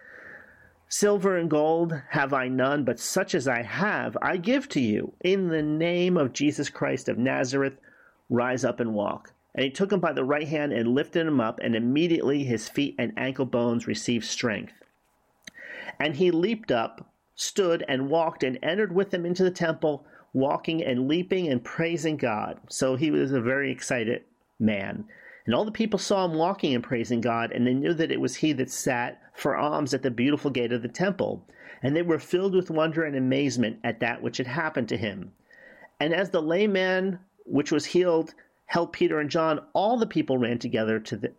Silver 0.95 1.35
and 1.37 1.49
gold 1.49 1.99
have 2.09 2.33
I 2.33 2.47
none, 2.47 2.83
but 2.83 2.99
such 2.99 3.33
as 3.33 3.47
I 3.47 3.63
have, 3.63 4.15
I 4.21 4.37
give 4.37 4.69
to 4.69 4.79
you. 4.79 5.13
In 5.21 5.47
the 5.47 5.63
name 5.63 6.17
of 6.17 6.33
Jesus 6.33 6.69
Christ 6.69 7.09
of 7.09 7.17
Nazareth, 7.17 7.79
rise 8.29 8.63
up 8.63 8.79
and 8.79 8.93
walk. 8.93 9.33
And 9.55 9.63
he 9.63 9.71
took 9.71 9.91
him 9.91 9.99
by 9.99 10.13
the 10.13 10.23
right 10.23 10.47
hand 10.47 10.71
and 10.71 10.93
lifted 10.93 11.25
him 11.25 11.41
up, 11.41 11.59
and 11.63 11.75
immediately 11.75 12.43
his 12.43 12.69
feet 12.69 12.93
and 12.99 13.11
ankle 13.17 13.47
bones 13.47 13.87
received 13.87 14.25
strength. 14.25 14.83
And 15.99 16.15
he 16.15 16.29
leaped 16.29 16.71
up, 16.71 17.11
stood, 17.33 17.83
and 17.87 18.07
walked, 18.07 18.43
and 18.43 18.59
entered 18.61 18.93
with 18.93 19.09
them 19.09 19.25
into 19.25 19.43
the 19.43 19.49
temple, 19.49 20.05
walking 20.31 20.83
and 20.83 21.07
leaping 21.07 21.47
and 21.47 21.63
praising 21.63 22.17
God. 22.17 22.59
So 22.69 22.97
he 22.97 23.09
was 23.09 23.31
a 23.31 23.41
very 23.41 23.71
excited 23.71 24.25
man. 24.59 25.05
And 25.45 25.53
all 25.53 25.65
the 25.65 25.71
people 25.71 25.99
saw 25.99 26.25
him 26.25 26.35
walking 26.35 26.73
and 26.73 26.83
praising 26.83 27.19
God, 27.19 27.51
and 27.51 27.67
they 27.67 27.73
knew 27.73 27.93
that 27.93 28.11
it 28.11 28.21
was 28.21 28.37
he 28.37 28.53
that 28.53 28.71
sat 28.71 29.21
for 29.33 29.57
alms 29.57 29.93
at 29.93 30.01
the 30.01 30.11
beautiful 30.11 30.49
gate 30.49 30.71
of 30.71 30.81
the 30.81 30.87
temple. 30.87 31.45
And 31.81 31.95
they 31.95 32.01
were 32.01 32.19
filled 32.19 32.55
with 32.55 32.71
wonder 32.71 33.03
and 33.03 33.15
amazement 33.15 33.79
at 33.83 33.99
that 33.99 34.21
which 34.21 34.37
had 34.37 34.47
happened 34.47 34.87
to 34.89 34.97
him. 34.97 35.33
And 35.99 36.13
as 36.13 36.29
the 36.29 36.41
lame 36.41 36.73
man 36.73 37.19
which 37.45 37.71
was 37.71 37.87
healed 37.87 38.33
helped 38.67 38.93
Peter 38.93 39.19
and 39.19 39.29
John, 39.29 39.59
all 39.73 39.97
the 39.97 40.07
people 40.07 40.37
ran 40.37 40.59
together 40.59 40.99
to, 40.99 41.17
the, 41.17 41.31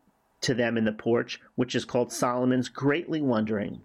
to 0.42 0.52
them 0.52 0.76
in 0.76 0.84
the 0.84 0.92
porch, 0.92 1.40
which 1.54 1.74
is 1.74 1.86
called 1.86 2.12
Solomon's, 2.12 2.68
greatly 2.68 3.22
wondering. 3.22 3.80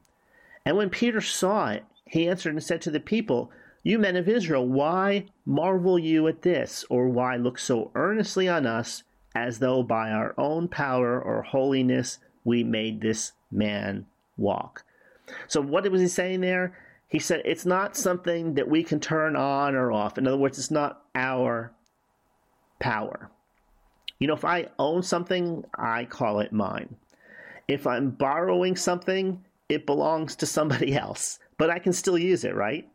And 0.65 0.75
when 0.75 0.89
Peter 0.89 1.21
saw 1.21 1.69
it, 1.69 1.85
he 2.05 2.27
answered 2.27 2.53
and 2.53 2.63
said 2.63 2.81
to 2.81 2.91
the 2.91 2.99
people, 2.99 3.51
You 3.83 3.99
men 3.99 4.17
of 4.17 4.27
Israel, 4.27 4.67
why 4.67 5.27
marvel 5.45 5.97
you 5.97 6.27
at 6.27 6.41
this, 6.41 6.83
or 6.89 7.07
why 7.07 7.37
look 7.37 7.57
so 7.57 7.91
earnestly 7.95 8.49
on 8.49 8.65
us, 8.65 9.03
as 9.35 9.59
though 9.59 9.83
by 9.83 10.11
our 10.11 10.33
own 10.37 10.67
power 10.67 11.21
or 11.21 11.43
holiness 11.43 12.19
we 12.43 12.63
made 12.63 13.01
this 13.01 13.33
man 13.51 14.05
walk? 14.37 14.83
So, 15.47 15.61
what 15.61 15.89
was 15.89 16.01
he 16.01 16.07
saying 16.07 16.41
there? 16.41 16.77
He 17.07 17.19
said, 17.19 17.41
It's 17.45 17.65
not 17.65 17.97
something 17.97 18.53
that 18.55 18.69
we 18.69 18.83
can 18.83 18.99
turn 18.99 19.35
on 19.35 19.75
or 19.75 19.91
off. 19.91 20.17
In 20.17 20.27
other 20.27 20.37
words, 20.37 20.57
it's 20.57 20.71
not 20.71 21.03
our 21.15 21.71
power. 22.79 23.29
You 24.19 24.27
know, 24.27 24.33
if 24.33 24.45
I 24.45 24.67
own 24.77 25.03
something, 25.03 25.63
I 25.75 26.05
call 26.05 26.39
it 26.39 26.51
mine. 26.51 26.95
If 27.67 27.87
I'm 27.87 28.11
borrowing 28.11 28.75
something, 28.75 29.43
it 29.69 29.85
belongs 29.85 30.35
to 30.37 30.45
somebody 30.45 30.93
else, 30.95 31.39
but 31.57 31.69
I 31.69 31.79
can 31.79 31.93
still 31.93 32.17
use 32.17 32.43
it, 32.43 32.55
right? 32.55 32.87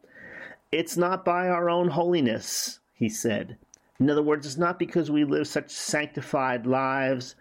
It's 0.71 0.97
not 0.97 1.25
by 1.25 1.49
our 1.49 1.71
own 1.71 1.89
holiness, 1.89 2.81
he 2.95 3.09
said. 3.09 3.57
In 4.01 4.11
other 4.11 4.23
words, 4.23 4.47
it's 4.47 4.57
not 4.57 4.79
because 4.79 5.11
we 5.11 5.25
live 5.25 5.47
such 5.47 5.71
sanctified 5.71 6.67
lives 6.67 7.37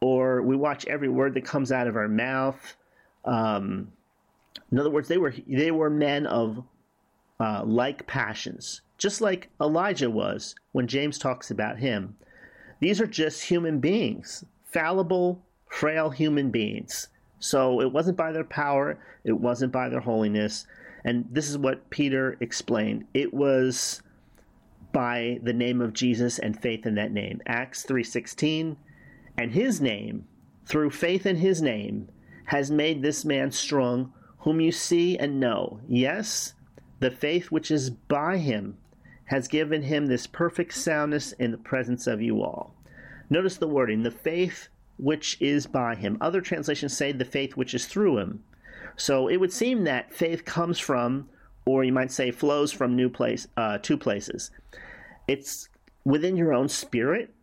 or 0.00 0.42
we 0.42 0.56
watch 0.56 0.86
every 0.86 1.08
word 1.08 1.34
that 1.34 1.44
comes 1.44 1.72
out 1.72 1.86
of 1.86 1.96
our 1.96 2.08
mouth. 2.08 2.76
Um, 3.24 3.92
in 4.72 4.78
other 4.78 4.90
words, 4.90 5.08
they 5.08 5.18
were 5.18 5.34
they 5.46 5.70
were 5.70 5.90
men 5.90 6.26
of 6.26 6.64
uh, 7.40 7.62
like 7.64 8.06
passions, 8.06 8.80
just 8.96 9.20
like 9.20 9.50
Elijah 9.60 10.10
was 10.10 10.54
when 10.72 10.86
James 10.86 11.18
talks 11.18 11.50
about 11.50 11.78
him. 11.78 12.16
These 12.80 13.00
are 13.00 13.06
just 13.06 13.42
human 13.42 13.80
beings, 13.80 14.44
fallible, 14.64 15.42
frail 15.66 16.10
human 16.10 16.50
beings. 16.50 17.08
So 17.40 17.80
it 17.80 17.92
wasn't 17.92 18.16
by 18.16 18.32
their 18.32 18.44
power, 18.44 18.98
it 19.24 19.32
wasn't 19.32 19.72
by 19.72 19.88
their 19.88 20.00
holiness. 20.00 20.66
And 21.04 21.26
this 21.30 21.48
is 21.48 21.58
what 21.58 21.90
Peter 21.90 22.36
explained. 22.40 23.06
It 23.14 23.32
was 23.32 24.02
by 24.92 25.38
the 25.42 25.52
name 25.52 25.80
of 25.80 25.92
Jesus 25.92 26.38
and 26.38 26.60
faith 26.60 26.86
in 26.86 26.94
that 26.96 27.12
name. 27.12 27.40
Acts 27.46 27.84
3:16 27.84 28.76
and 29.36 29.52
his 29.52 29.80
name 29.80 30.26
through 30.66 30.90
faith 30.90 31.26
in 31.26 31.36
his 31.36 31.62
name 31.62 32.08
has 32.46 32.70
made 32.70 33.02
this 33.02 33.24
man 33.24 33.50
strong 33.50 34.12
whom 34.38 34.60
you 34.60 34.72
see 34.72 35.16
and 35.18 35.40
know. 35.40 35.80
Yes, 35.88 36.54
the 37.00 37.10
faith 37.10 37.50
which 37.50 37.70
is 37.70 37.90
by 37.90 38.38
him 38.38 38.76
has 39.26 39.48
given 39.48 39.82
him 39.82 40.06
this 40.06 40.26
perfect 40.26 40.72
soundness 40.72 41.32
in 41.32 41.50
the 41.50 41.58
presence 41.58 42.06
of 42.06 42.22
you 42.22 42.42
all. 42.42 42.74
Notice 43.28 43.58
the 43.58 43.68
wording, 43.68 44.02
the 44.02 44.10
faith 44.10 44.68
which 44.96 45.36
is 45.40 45.66
by 45.66 45.94
him. 45.94 46.16
Other 46.20 46.40
translations 46.40 46.96
say 46.96 47.12
the 47.12 47.24
faith 47.24 47.56
which 47.56 47.74
is 47.74 47.86
through 47.86 48.18
him. 48.18 48.42
So 48.96 49.28
it 49.28 49.36
would 49.36 49.52
seem 49.52 49.84
that 49.84 50.12
faith 50.12 50.44
comes 50.44 50.78
from, 50.78 51.28
or 51.68 51.84
you 51.84 51.92
might 51.92 52.10
say 52.10 52.30
flows 52.30 52.72
from 52.72 52.96
new 52.96 53.10
place, 53.10 53.46
uh, 53.58 53.76
two 53.76 53.98
places. 53.98 54.50
It's 55.26 55.68
within 56.02 56.34
your 56.34 56.54
own 56.54 56.70
spirit 56.70 57.34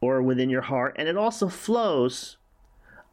or 0.00 0.22
within 0.22 0.48
your 0.48 0.62
heart, 0.62 0.96
and 0.98 1.06
it 1.06 1.18
also 1.18 1.50
flows 1.50 2.38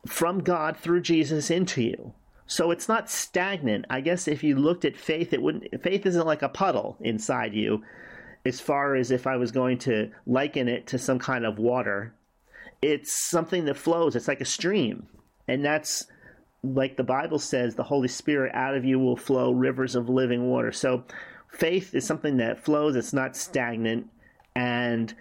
from 0.07 0.39
God 0.39 0.77
through 0.77 1.01
Jesus 1.01 1.51
into 1.51 1.81
you. 1.81 2.13
So 2.47 2.71
it's 2.71 2.87
not 2.87 3.09
stagnant. 3.09 3.85
I 3.89 3.99
guess 3.99 4.29
if 4.29 4.43
you 4.43 4.55
looked 4.55 4.85
at 4.85 4.95
faith, 4.95 5.33
it 5.33 5.41
wouldn't. 5.41 5.83
Faith 5.83 6.05
isn't 6.05 6.25
like 6.25 6.41
a 6.41 6.49
puddle 6.49 6.95
inside 7.01 7.53
you 7.53 7.83
as 8.45 8.61
far 8.61 8.95
as 8.95 9.11
if 9.11 9.27
I 9.27 9.35
was 9.35 9.51
going 9.51 9.77
to 9.79 10.09
liken 10.25 10.69
it 10.69 10.87
to 10.87 10.97
some 10.97 11.19
kind 11.19 11.45
of 11.45 11.59
water. 11.59 12.13
It's 12.81 13.29
something 13.29 13.65
that 13.65 13.77
flows. 13.77 14.15
It's 14.15 14.27
like 14.29 14.41
a 14.41 14.45
stream. 14.45 15.07
And 15.49 15.65
that's 15.65 16.07
like 16.63 16.95
the 16.95 17.03
Bible 17.03 17.39
says, 17.39 17.75
the 17.75 17.83
Holy 17.83 18.07
Spirit 18.07 18.53
out 18.53 18.75
of 18.75 18.85
you 18.85 18.99
will 18.99 19.17
flow 19.17 19.51
rivers 19.51 19.95
of 19.95 20.09
living 20.09 20.47
water. 20.47 20.71
So 20.71 21.03
faith 21.47 21.95
is 21.95 22.05
something 22.05 22.37
that 22.37 22.63
flows, 22.63 22.95
it's 22.95 23.13
not 23.13 23.35
stagnant. 23.35 24.07
And, 24.55 25.13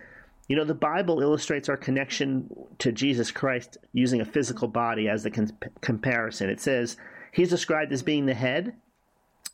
you 0.49 0.57
know, 0.57 0.65
the 0.65 0.75
Bible 0.75 1.21
illustrates 1.21 1.69
our 1.69 1.77
connection 1.77 2.51
to 2.79 2.93
Jesus 2.93 3.31
Christ 3.31 3.79
using 3.93 4.21
a 4.21 4.25
physical 4.25 4.69
body 4.69 5.09
as 5.09 5.23
the 5.23 5.53
comparison. 5.81 6.51
It 6.51 6.61
says, 6.61 6.97
He's 7.33 7.51
described 7.51 7.93
as 7.93 8.03
being 8.03 8.27
the 8.27 8.35
head, 8.35 8.75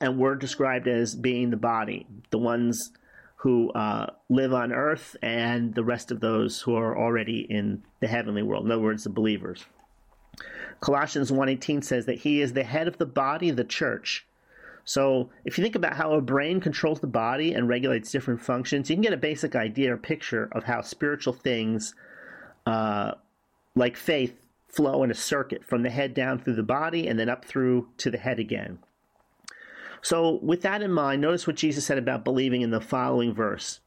and 0.00 0.18
we're 0.18 0.34
described 0.34 0.88
as 0.88 1.14
being 1.14 1.50
the 1.50 1.58
body, 1.58 2.06
the 2.30 2.38
ones 2.38 2.90
who 3.36 3.70
uh, 3.72 4.06
live 4.30 4.54
on 4.54 4.72
earth 4.72 5.14
and 5.22 5.74
the 5.74 5.84
rest 5.84 6.10
of 6.10 6.20
those 6.20 6.62
who 6.62 6.74
are 6.74 6.96
already 6.96 7.46
in 7.50 7.82
the 8.00 8.08
heavenly 8.08 8.42
world. 8.42 8.64
In 8.64 8.72
other 8.72 8.82
words, 8.82 9.04
the 9.04 9.10
believers. 9.10 9.66
Colossians 10.80 11.32
1:18 11.32 11.82
says 11.82 12.06
that 12.06 12.18
he 12.18 12.40
is 12.40 12.52
the 12.52 12.64
head 12.64 12.88
of 12.88 12.98
the 12.98 13.06
body, 13.06 13.50
the 13.50 13.64
church. 13.64 14.26
So, 14.84 15.30
if 15.44 15.58
you 15.58 15.64
think 15.64 15.74
about 15.74 15.96
how 15.96 16.12
a 16.12 16.20
brain 16.20 16.60
controls 16.60 17.00
the 17.00 17.08
body 17.08 17.52
and 17.52 17.68
regulates 17.68 18.12
different 18.12 18.40
functions, 18.40 18.88
you 18.88 18.94
can 18.94 19.02
get 19.02 19.12
a 19.12 19.16
basic 19.16 19.56
idea 19.56 19.94
or 19.94 19.96
picture 19.96 20.48
of 20.52 20.64
how 20.64 20.80
spiritual 20.82 21.32
things, 21.32 21.94
uh, 22.66 23.12
like 23.74 23.96
faith, 23.96 24.46
flow 24.68 25.02
in 25.02 25.10
a 25.10 25.14
circuit 25.14 25.64
from 25.64 25.82
the 25.82 25.90
head 25.90 26.14
down 26.14 26.38
through 26.38 26.54
the 26.54 26.62
body 26.62 27.08
and 27.08 27.18
then 27.18 27.28
up 27.28 27.44
through 27.44 27.88
to 27.96 28.10
the 28.10 28.18
head 28.18 28.38
again. 28.38 28.78
So, 30.02 30.38
with 30.42 30.62
that 30.62 30.82
in 30.82 30.92
mind, 30.92 31.20
notice 31.20 31.46
what 31.48 31.56
Jesus 31.56 31.84
said 31.84 31.98
about 31.98 32.22
believing 32.22 32.62
in 32.62 32.70
the 32.70 32.80
following 32.80 33.34
verse. 33.34 33.80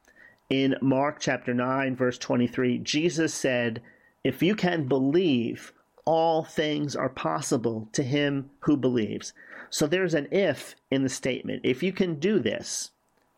In 0.50 0.76
Mark 0.82 1.18
chapter 1.20 1.54
9, 1.54 1.96
verse 1.96 2.18
23, 2.18 2.78
Jesus 2.78 3.32
said, 3.32 3.80
If 4.22 4.42
you 4.42 4.54
can 4.54 4.86
believe, 4.86 5.72
all 6.10 6.42
things 6.42 6.96
are 6.96 7.08
possible 7.08 7.88
to 7.92 8.02
him 8.02 8.50
who 8.58 8.76
believes. 8.76 9.32
So, 9.70 9.86
there's 9.86 10.14
an 10.14 10.26
if 10.32 10.74
in 10.90 11.04
the 11.04 11.08
statement. 11.08 11.60
If 11.62 11.84
you 11.84 11.92
can 11.92 12.18
do 12.18 12.40
this, 12.40 12.90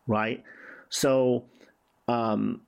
right? 0.06 0.42
So, 0.88 1.44
um, 2.08 2.62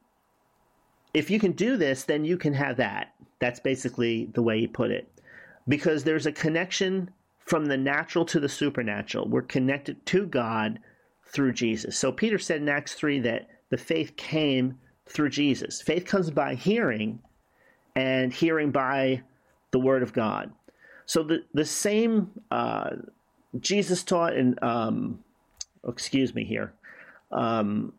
if 1.14 1.30
you 1.30 1.40
can 1.40 1.52
do 1.52 1.78
this, 1.78 2.04
then 2.04 2.22
you 2.22 2.36
can 2.36 2.52
have 2.52 2.76
that. 2.76 3.14
That's 3.38 3.60
basically 3.60 4.26
the 4.26 4.42
way 4.42 4.60
he 4.60 4.66
put 4.66 4.90
it. 4.90 5.10
Because 5.66 6.04
there's 6.04 6.26
a 6.26 6.32
connection 6.32 7.10
from 7.38 7.64
the 7.64 7.78
natural 7.78 8.26
to 8.26 8.38
the 8.38 8.48
supernatural. 8.48 9.26
We're 9.26 9.40
connected 9.40 10.04
to 10.04 10.26
God 10.26 10.80
through 11.24 11.54
Jesus. 11.54 11.98
So 11.98 12.12
Peter 12.12 12.38
said 12.38 12.60
in 12.60 12.68
Acts 12.68 12.92
3 12.92 13.20
that 13.20 13.48
the 13.70 13.78
faith 13.78 14.16
came 14.16 14.78
through 15.06 15.30
Jesus. 15.30 15.80
Faith 15.80 16.04
comes 16.04 16.30
by 16.30 16.56
hearing, 16.56 17.20
and 17.96 18.34
hearing 18.34 18.70
by 18.70 19.22
the 19.74 19.80
Word 19.80 20.04
of 20.04 20.12
God. 20.12 20.52
So 21.04 21.24
the, 21.24 21.42
the 21.52 21.64
same 21.64 22.30
uh, 22.48 22.90
Jesus 23.58 24.04
taught 24.04 24.36
in, 24.36 24.56
um, 24.62 25.18
excuse 25.86 26.32
me 26.32 26.44
here. 26.44 26.72
Um, 27.32 27.92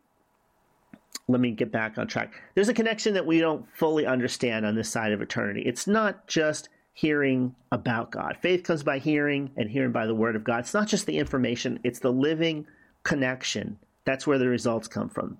let 1.28 1.38
me 1.38 1.50
get 1.50 1.70
back 1.70 1.98
on 1.98 2.06
track. 2.06 2.32
There's 2.54 2.70
a 2.70 2.74
connection 2.74 3.12
that 3.12 3.26
we 3.26 3.40
don't 3.40 3.66
fully 3.76 4.06
understand 4.06 4.64
on 4.64 4.74
this 4.74 4.88
side 4.88 5.12
of 5.12 5.20
eternity. 5.20 5.64
It's 5.66 5.86
not 5.86 6.26
just 6.26 6.70
hearing 6.94 7.54
about 7.70 8.10
God. 8.10 8.38
Faith 8.40 8.64
comes 8.64 8.82
by 8.82 8.98
hearing, 8.98 9.50
and 9.58 9.68
hearing 9.68 9.92
by 9.92 10.06
the 10.06 10.14
word 10.14 10.34
of 10.34 10.44
God. 10.44 10.60
It's 10.60 10.72
not 10.72 10.88
just 10.88 11.04
the 11.04 11.18
information, 11.18 11.78
it's 11.84 11.98
the 11.98 12.10
living 12.10 12.66
connection. 13.02 13.78
That's 14.06 14.26
where 14.26 14.38
the 14.38 14.48
results 14.48 14.88
come 14.88 15.10
from. 15.10 15.36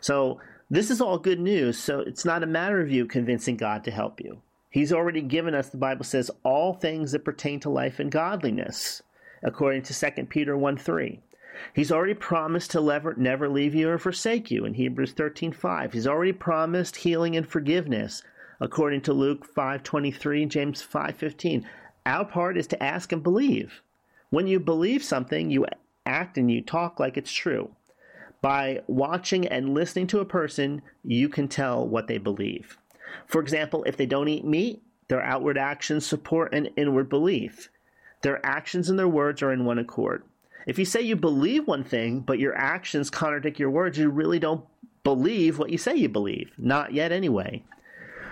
So, 0.00 0.38
this 0.68 0.90
is 0.90 1.00
all 1.00 1.18
good 1.18 1.40
news. 1.40 1.78
So, 1.78 2.00
it's 2.00 2.26
not 2.26 2.42
a 2.42 2.46
matter 2.46 2.82
of 2.82 2.90
you 2.90 3.06
convincing 3.06 3.56
God 3.56 3.84
to 3.84 3.90
help 3.90 4.20
you. 4.20 4.42
He's 4.72 4.92
already 4.92 5.20
given 5.20 5.54
us, 5.54 5.68
the 5.68 5.76
Bible 5.76 6.04
says, 6.04 6.30
all 6.42 6.72
things 6.72 7.12
that 7.12 7.26
pertain 7.26 7.60
to 7.60 7.68
life 7.70 8.00
and 8.00 8.10
godliness, 8.10 9.02
according 9.42 9.82
to 9.82 9.94
2 9.94 10.24
Peter 10.24 10.56
1 10.56 10.78
3. 10.78 11.20
He's 11.74 11.92
already 11.92 12.14
promised 12.14 12.70
to 12.70 12.80
never, 12.80 13.14
never 13.14 13.50
leave 13.50 13.74
you 13.74 13.90
or 13.90 13.98
forsake 13.98 14.50
you 14.50 14.64
in 14.64 14.72
Hebrews 14.72 15.12
13:5. 15.12 15.92
He's 15.92 16.06
already 16.06 16.32
promised 16.32 16.96
healing 16.96 17.36
and 17.36 17.46
forgiveness 17.46 18.22
according 18.60 19.02
to 19.02 19.12
Luke 19.12 19.44
5:23 19.44 20.46
James 20.46 20.80
5:15. 20.82 21.66
Our 22.06 22.24
part 22.24 22.56
is 22.56 22.66
to 22.68 22.82
ask 22.82 23.12
and 23.12 23.22
believe. 23.22 23.82
When 24.30 24.46
you 24.46 24.58
believe 24.58 25.04
something, 25.04 25.50
you 25.50 25.66
act 26.06 26.38
and 26.38 26.50
you 26.50 26.62
talk 26.62 26.98
like 26.98 27.18
it's 27.18 27.30
true. 27.30 27.76
By 28.40 28.80
watching 28.86 29.46
and 29.46 29.74
listening 29.74 30.06
to 30.08 30.20
a 30.20 30.24
person, 30.24 30.80
you 31.04 31.28
can 31.28 31.46
tell 31.46 31.86
what 31.86 32.06
they 32.06 32.18
believe. 32.18 32.78
For 33.26 33.40
example, 33.40 33.84
if 33.84 33.96
they 33.96 34.06
don't 34.06 34.28
eat 34.28 34.44
meat, 34.44 34.82
their 35.08 35.22
outward 35.22 35.58
actions 35.58 36.06
support 36.06 36.54
an 36.54 36.66
inward 36.76 37.08
belief. 37.08 37.68
Their 38.22 38.44
actions 38.46 38.88
and 38.88 38.98
their 38.98 39.08
words 39.08 39.42
are 39.42 39.52
in 39.52 39.64
one 39.64 39.78
accord. 39.78 40.24
If 40.66 40.78
you 40.78 40.84
say 40.84 41.02
you 41.02 41.16
believe 41.16 41.66
one 41.66 41.84
thing, 41.84 42.20
but 42.20 42.38
your 42.38 42.56
actions 42.56 43.10
contradict 43.10 43.58
your 43.58 43.70
words, 43.70 43.98
you 43.98 44.08
really 44.10 44.38
don't 44.38 44.64
believe 45.02 45.58
what 45.58 45.70
you 45.70 45.78
say 45.78 45.96
you 45.96 46.08
believe. 46.08 46.52
Not 46.56 46.94
yet, 46.94 47.10
anyway. 47.10 47.64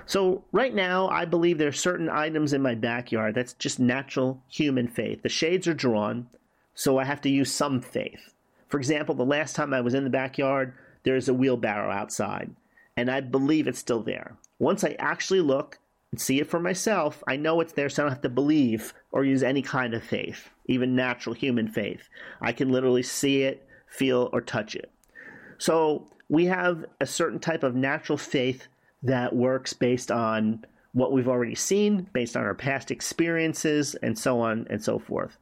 So, 0.06 0.44
right 0.52 0.74
now, 0.74 1.08
I 1.08 1.24
believe 1.24 1.58
there 1.58 1.68
are 1.68 1.72
certain 1.72 2.08
items 2.08 2.52
in 2.52 2.62
my 2.62 2.74
backyard 2.74 3.34
that's 3.34 3.52
just 3.54 3.78
natural 3.78 4.42
human 4.48 4.88
faith. 4.88 5.22
The 5.22 5.28
shades 5.28 5.68
are 5.68 5.74
drawn, 5.74 6.28
so 6.74 6.98
I 6.98 7.04
have 7.04 7.20
to 7.22 7.30
use 7.30 7.52
some 7.52 7.80
faith. 7.80 8.34
For 8.68 8.78
example, 8.78 9.14
the 9.14 9.24
last 9.24 9.54
time 9.54 9.74
I 9.74 9.80
was 9.80 9.94
in 9.94 10.04
the 10.04 10.10
backyard, 10.10 10.72
there's 11.02 11.28
a 11.28 11.34
wheelbarrow 11.34 11.90
outside, 11.90 12.50
and 12.96 13.10
I 13.10 13.20
believe 13.20 13.66
it's 13.66 13.78
still 13.78 14.02
there. 14.02 14.36
Once 14.60 14.84
I 14.84 14.94
actually 14.98 15.40
look 15.40 15.78
and 16.12 16.20
see 16.20 16.38
it 16.38 16.46
for 16.46 16.60
myself, 16.60 17.24
I 17.26 17.36
know 17.36 17.60
it's 17.60 17.72
there, 17.72 17.88
so 17.88 18.02
I 18.02 18.04
don't 18.04 18.12
have 18.12 18.22
to 18.22 18.28
believe 18.28 18.92
or 19.10 19.24
use 19.24 19.42
any 19.42 19.62
kind 19.62 19.94
of 19.94 20.04
faith, 20.04 20.50
even 20.66 20.94
natural 20.94 21.34
human 21.34 21.66
faith. 21.66 22.08
I 22.42 22.52
can 22.52 22.68
literally 22.68 23.02
see 23.02 23.42
it, 23.42 23.66
feel, 23.88 24.28
or 24.32 24.42
touch 24.42 24.76
it. 24.76 24.92
So 25.58 26.06
we 26.28 26.44
have 26.46 26.84
a 27.00 27.06
certain 27.06 27.40
type 27.40 27.62
of 27.62 27.74
natural 27.74 28.18
faith 28.18 28.68
that 29.02 29.34
works 29.34 29.72
based 29.72 30.12
on 30.12 30.64
what 30.92 31.12
we've 31.12 31.28
already 31.28 31.54
seen, 31.54 32.06
based 32.12 32.36
on 32.36 32.44
our 32.44 32.54
past 32.54 32.90
experiences, 32.90 33.94
and 34.02 34.18
so 34.18 34.40
on 34.40 34.66
and 34.68 34.84
so 34.84 34.98
forth. 34.98 35.38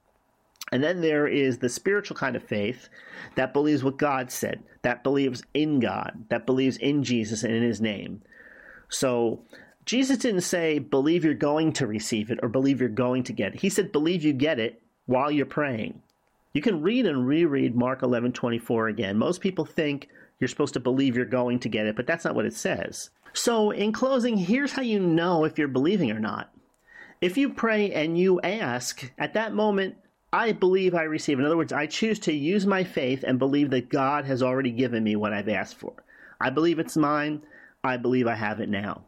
And 0.71 0.85
then 0.85 1.01
there 1.01 1.27
is 1.27 1.59
the 1.59 1.69
spiritual 1.69 2.17
kind 2.17 2.37
of 2.37 2.45
faith 2.45 2.89
that 3.35 3.53
believes 3.53 3.83
what 3.83 3.97
God 3.97 4.31
said, 4.31 4.63
that 4.83 5.03
believes 5.03 5.43
in 5.55 5.81
God, 5.81 6.27
that 6.29 6.47
believes 6.47 6.77
in 6.77 7.03
Jesus 7.03 7.43
and 7.43 7.55
in 7.55 7.63
his 7.63 7.81
name. 7.81 8.23
So 8.89 9.45
Jesus 9.85 10.19
didn't 10.19 10.43
say, 10.43 10.79
believe 10.79 11.25
you're 11.25 11.35
going 11.35 11.73
to 11.75 11.87
receive 11.87 12.31
it 12.31 12.41
or 12.43 12.49
believe 12.49 12.81
you're 12.81 12.89
going 12.89 13.23
to 13.25 13.33
get 13.33 13.55
it. 13.55 13.61
He 13.61 13.69
said, 13.69 13.93
believe 13.93 14.23
you 14.23 14.33
get 14.33 14.59
it 14.59 14.83
while 15.07 15.31
you're 15.31 15.47
praying. 15.47 16.03
You 16.53 16.63
can 16.63 16.83
read 16.83 17.07
and 17.07 17.27
reread 17.27 17.77
Mark 17.77 18.03
11 18.03 18.33
24 18.33 18.89
again. 18.89 19.19
Most 19.19 19.41
people 19.41 19.65
think 19.65 20.09
you're 20.41 20.49
supposed 20.49 20.75
to 20.75 20.81
believe 20.81 21.17
you're 21.17 21.25
going 21.25 21.61
to 21.61 21.69
get 21.69 21.87
it, 21.87 21.97
but 21.97 22.07
that's 22.07 22.25
not 22.25 22.35
what 22.35 22.47
it 22.47 22.55
says. 22.55 23.11
So, 23.33 23.71
in 23.71 23.93
closing, 23.93 24.37
here's 24.37 24.73
how 24.73 24.83
you 24.83 25.01
know 25.01 25.45
if 25.45 25.59
you're 25.59 25.69
believing 25.69 26.11
or 26.11 26.21
not. 26.21 26.51
If 27.21 27.37
you 27.37 27.51
pray 27.51 27.93
and 27.93 28.19
you 28.19 28.41
ask, 28.41 29.11
at 29.19 29.35
that 29.35 29.53
moment, 29.53 29.97
I 30.33 30.53
believe 30.53 30.95
I 30.95 31.03
receive. 31.03 31.39
In 31.39 31.45
other 31.45 31.57
words, 31.57 31.73
I 31.73 31.87
choose 31.87 32.19
to 32.21 32.33
use 32.33 32.67
my 32.67 32.85
faith 32.85 33.25
and 33.27 33.39
believe 33.39 33.71
that 33.71 33.89
God 33.89 34.25
has 34.25 34.43
already 34.43 34.71
given 34.71 35.03
me 35.03 35.17
what 35.17 35.33
I've 35.33 35.49
asked 35.49 35.77
for. 35.77 35.95
I 36.41 36.51
believe 36.51 36.79
it's 36.79 36.97
mine. 36.97 37.43
I 37.85 37.97
believe 37.97 38.27
I 38.27 38.35
have 38.35 38.61
it 38.61 38.69
now. 38.69 39.05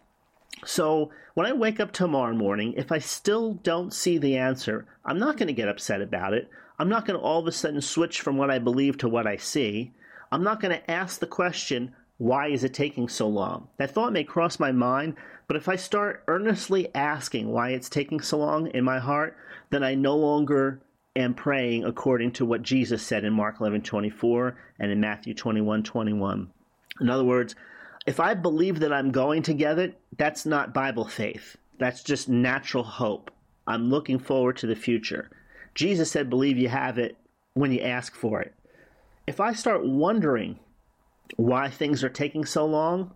So 0.64 1.10
when 1.34 1.46
I 1.46 1.52
wake 1.52 1.80
up 1.80 1.92
tomorrow 1.92 2.34
morning, 2.34 2.74
if 2.76 2.92
I 2.92 2.98
still 2.98 3.54
don't 3.54 3.94
see 3.94 4.18
the 4.18 4.36
answer, 4.36 4.86
I'm 5.04 5.18
not 5.18 5.36
going 5.36 5.46
to 5.48 5.52
get 5.52 5.68
upset 5.68 6.02
about 6.02 6.34
it. 6.34 6.48
I'm 6.78 6.88
not 6.88 7.06
going 7.06 7.18
to 7.18 7.24
all 7.24 7.40
of 7.40 7.46
a 7.46 7.52
sudden 7.52 7.80
switch 7.80 8.20
from 8.20 8.36
what 8.36 8.50
I 8.50 8.58
believe 8.58 8.98
to 8.98 9.08
what 9.08 9.26
I 9.26 9.36
see. 9.36 9.92
I'm 10.32 10.44
not 10.44 10.60
going 10.60 10.72
to 10.72 10.90
ask 10.90 11.18
the 11.18 11.26
question, 11.26 11.94
why 12.18 12.48
is 12.48 12.64
it 12.64 12.74
taking 12.74 13.08
so 13.08 13.28
long? 13.28 13.68
That 13.78 13.90
thought 13.90 14.12
may 14.12 14.24
cross 14.24 14.60
my 14.60 14.72
mind, 14.72 15.16
but 15.46 15.56
if 15.56 15.68
I 15.68 15.76
start 15.76 16.22
earnestly 16.28 16.94
asking 16.94 17.50
why 17.50 17.70
it's 17.70 17.88
taking 17.88 18.20
so 18.20 18.38
long 18.38 18.68
in 18.68 18.84
my 18.84 18.98
heart, 18.98 19.36
then 19.70 19.82
I 19.82 19.94
no 19.94 20.16
longer 20.16 20.80
am 21.16 21.34
praying 21.34 21.84
according 21.84 22.32
to 22.32 22.44
what 22.44 22.62
Jesus 22.62 23.02
said 23.02 23.24
in 23.24 23.32
Mark 23.32 23.56
11 23.60 23.82
24 23.82 24.56
and 24.78 24.92
in 24.92 25.00
Matthew 25.00 25.34
21 25.34 25.82
21. 25.82 26.50
In 27.00 27.10
other 27.10 27.24
words, 27.24 27.54
if 28.06 28.20
I 28.20 28.34
believe 28.34 28.80
that 28.80 28.92
I'm 28.92 29.10
going 29.10 29.42
to 29.44 29.54
get 29.54 29.78
it, 29.78 30.00
that's 30.16 30.46
not 30.46 30.74
Bible 30.74 31.06
faith. 31.06 31.56
That's 31.78 32.02
just 32.02 32.28
natural 32.28 32.84
hope. 32.84 33.30
I'm 33.66 33.88
looking 33.88 34.18
forward 34.18 34.56
to 34.58 34.66
the 34.66 34.76
future. 34.76 35.30
Jesus 35.74 36.10
said, 36.10 36.30
believe 36.30 36.58
you 36.58 36.68
have 36.68 36.98
it 36.98 37.16
when 37.54 37.72
you 37.72 37.80
ask 37.80 38.14
for 38.14 38.40
it. 38.40 38.54
If 39.26 39.40
I 39.40 39.52
start 39.52 39.86
wondering 39.86 40.58
why 41.36 41.68
things 41.68 42.02
are 42.02 42.08
taking 42.08 42.44
so 42.44 42.66
long, 42.66 43.12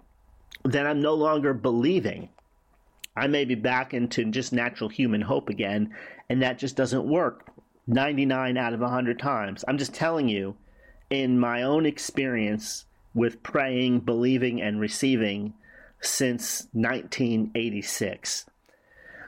then 0.65 0.87
I'm 0.87 1.03
no 1.03 1.15
longer 1.15 1.53
believing. 1.53 2.29
I 3.17 3.27
may 3.27 3.45
be 3.45 3.55
back 3.55 3.95
into 3.95 4.25
just 4.31 4.53
natural 4.53 4.89
human 4.89 5.21
hope 5.21 5.49
again, 5.49 5.95
and 6.29 6.43
that 6.43 6.59
just 6.59 6.77
doesn't 6.77 7.09
work 7.09 7.51
99 7.87 8.57
out 8.57 8.73
of 8.73 8.81
100 8.81 9.19
times. 9.19 9.65
I'm 9.67 9.79
just 9.79 9.95
telling 9.95 10.29
you, 10.29 10.57
in 11.11 11.39
my 11.39 11.63
own 11.63 11.87
experience 11.87 12.87
with 13.15 13.43
praying, 13.43 14.01
believing, 14.01 14.61
and 14.61 14.81
receiving 14.81 15.55
since 16.01 16.69
1986. 16.73 18.47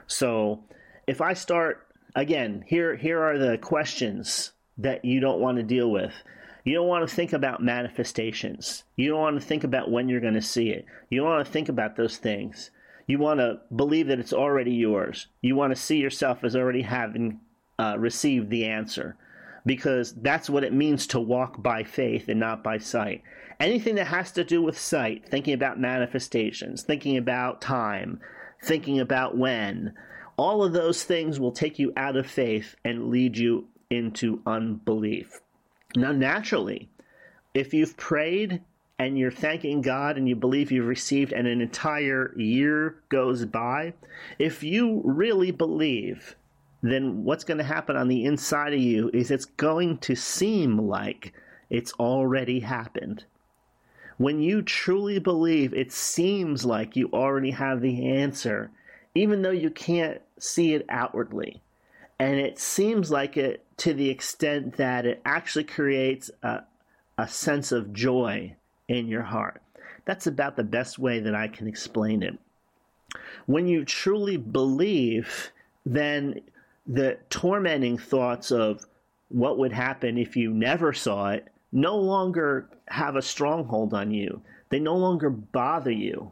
So 0.07 0.63
if 1.07 1.21
I 1.21 1.33
start 1.33 1.87
again, 2.15 2.63
here 2.67 2.95
here 2.95 3.21
are 3.21 3.37
the 3.37 3.57
questions 3.57 4.51
that 4.77 5.03
you 5.03 5.19
don't 5.19 5.39
want 5.39 5.57
to 5.57 5.63
deal 5.63 5.89
with. 5.89 6.13
You 6.63 6.75
don't 6.75 6.87
want 6.87 7.07
to 7.07 7.15
think 7.15 7.31
about 7.31 7.63
manifestations. 7.63 8.83
You 8.97 9.09
don't 9.09 9.21
want 9.21 9.39
to 9.39 9.47
think 9.47 9.63
about 9.63 9.89
when 9.89 10.09
you're 10.09 10.19
going 10.19 10.33
to 10.33 10.41
see 10.41 10.69
it. 10.69 10.85
You 11.09 11.21
don't 11.21 11.29
want 11.29 11.45
to 11.45 11.51
think 11.51 11.69
about 11.69 11.95
those 11.95 12.17
things. 12.17 12.71
You 13.07 13.19
want 13.19 13.39
to 13.39 13.61
believe 13.73 14.07
that 14.07 14.19
it's 14.19 14.33
already 14.33 14.73
yours. 14.73 15.27
You 15.41 15.55
want 15.55 15.73
to 15.73 15.81
see 15.81 15.97
yourself 15.97 16.43
as 16.43 16.57
already 16.57 16.81
having 16.81 17.39
uh, 17.79 17.95
received 17.97 18.49
the 18.49 18.65
answer 18.65 19.15
because 19.65 20.13
that's 20.13 20.49
what 20.49 20.65
it 20.65 20.73
means 20.73 21.07
to 21.07 21.19
walk 21.19 21.61
by 21.61 21.83
faith 21.83 22.27
and 22.27 22.39
not 22.39 22.63
by 22.63 22.79
sight. 22.79 23.23
Anything 23.59 23.95
that 23.95 24.07
has 24.07 24.31
to 24.33 24.43
do 24.43 24.61
with 24.61 24.77
sight, 24.77 25.27
thinking 25.27 25.53
about 25.53 25.79
manifestations, 25.79 26.83
thinking 26.83 27.17
about 27.17 27.59
time, 27.61 28.19
thinking 28.61 28.99
about 28.99 29.35
when, 29.35 29.93
all 30.37 30.63
of 30.63 30.73
those 30.73 31.03
things 31.03 31.39
will 31.39 31.51
take 31.51 31.79
you 31.79 31.91
out 31.97 32.15
of 32.15 32.27
faith 32.27 32.75
and 32.85 33.09
lead 33.09 33.37
you 33.37 33.67
into 33.89 34.41
unbelief. 34.45 35.41
Now, 35.95 36.11
naturally, 36.11 36.89
if 37.55 37.73
you've 37.73 37.97
prayed 37.97 38.61
and 38.99 39.17
you're 39.17 39.31
thanking 39.31 39.81
God 39.81 40.17
and 40.17 40.29
you 40.29 40.35
believe 40.35 40.71
you've 40.71 40.87
received, 40.87 41.33
and 41.33 41.47
an 41.47 41.61
entire 41.61 42.33
year 42.37 42.97
goes 43.09 43.45
by, 43.45 43.93
if 44.37 44.63
you 44.63 45.01
really 45.03 45.51
believe, 45.51 46.35
then 46.83 47.23
what's 47.23 47.43
going 47.43 47.57
to 47.57 47.63
happen 47.63 47.95
on 47.95 48.07
the 48.07 48.25
inside 48.25 48.73
of 48.73 48.79
you 48.79 49.09
is 49.13 49.31
it's 49.31 49.45
going 49.45 49.97
to 49.99 50.15
seem 50.15 50.77
like 50.77 51.33
it's 51.69 51.93
already 51.93 52.59
happened. 52.59 53.25
When 54.17 54.41
you 54.41 54.63
truly 54.63 55.19
believe, 55.19 55.73
it 55.73 55.91
seems 55.91 56.65
like 56.65 56.95
you 56.95 57.09
already 57.13 57.51
have 57.51 57.81
the 57.81 58.07
answer, 58.07 58.71
even 59.13 59.41
though 59.41 59.51
you 59.51 59.69
can't 59.69 60.21
see 60.39 60.73
it 60.73 60.85
outwardly. 60.89 61.61
And 62.19 62.39
it 62.39 62.57
seems 62.57 63.11
like 63.11 63.37
it 63.37 63.63
to 63.77 63.93
the 63.93 64.09
extent 64.09 64.77
that 64.77 65.05
it 65.05 65.21
actually 65.23 65.65
creates 65.65 66.31
a, 66.41 66.63
a 67.17 67.27
sense 67.27 67.71
of 67.71 67.93
joy 67.93 68.55
in 68.87 69.07
your 69.07 69.21
heart. 69.21 69.61
That's 70.05 70.25
about 70.25 70.55
the 70.55 70.63
best 70.63 70.97
way 70.97 71.19
that 71.19 71.35
I 71.35 71.47
can 71.47 71.67
explain 71.67 72.23
it. 72.23 72.39
When 73.45 73.67
you 73.67 73.85
truly 73.85 74.37
believe, 74.37 75.51
then 75.85 76.41
the 76.87 77.19
tormenting 77.29 77.97
thoughts 77.97 78.51
of 78.51 78.85
what 79.29 79.57
would 79.59 79.73
happen 79.73 80.17
if 80.17 80.35
you 80.35 80.53
never 80.53 80.93
saw 80.93 81.31
it 81.31 81.47
no 81.71 81.97
longer 81.97 82.69
have 82.87 83.15
a 83.15 83.21
stronghold 83.21 83.93
on 83.93 84.11
you. 84.11 84.41
They 84.69 84.79
no 84.79 84.95
longer 84.95 85.29
bother 85.29 85.91
you. 85.91 86.31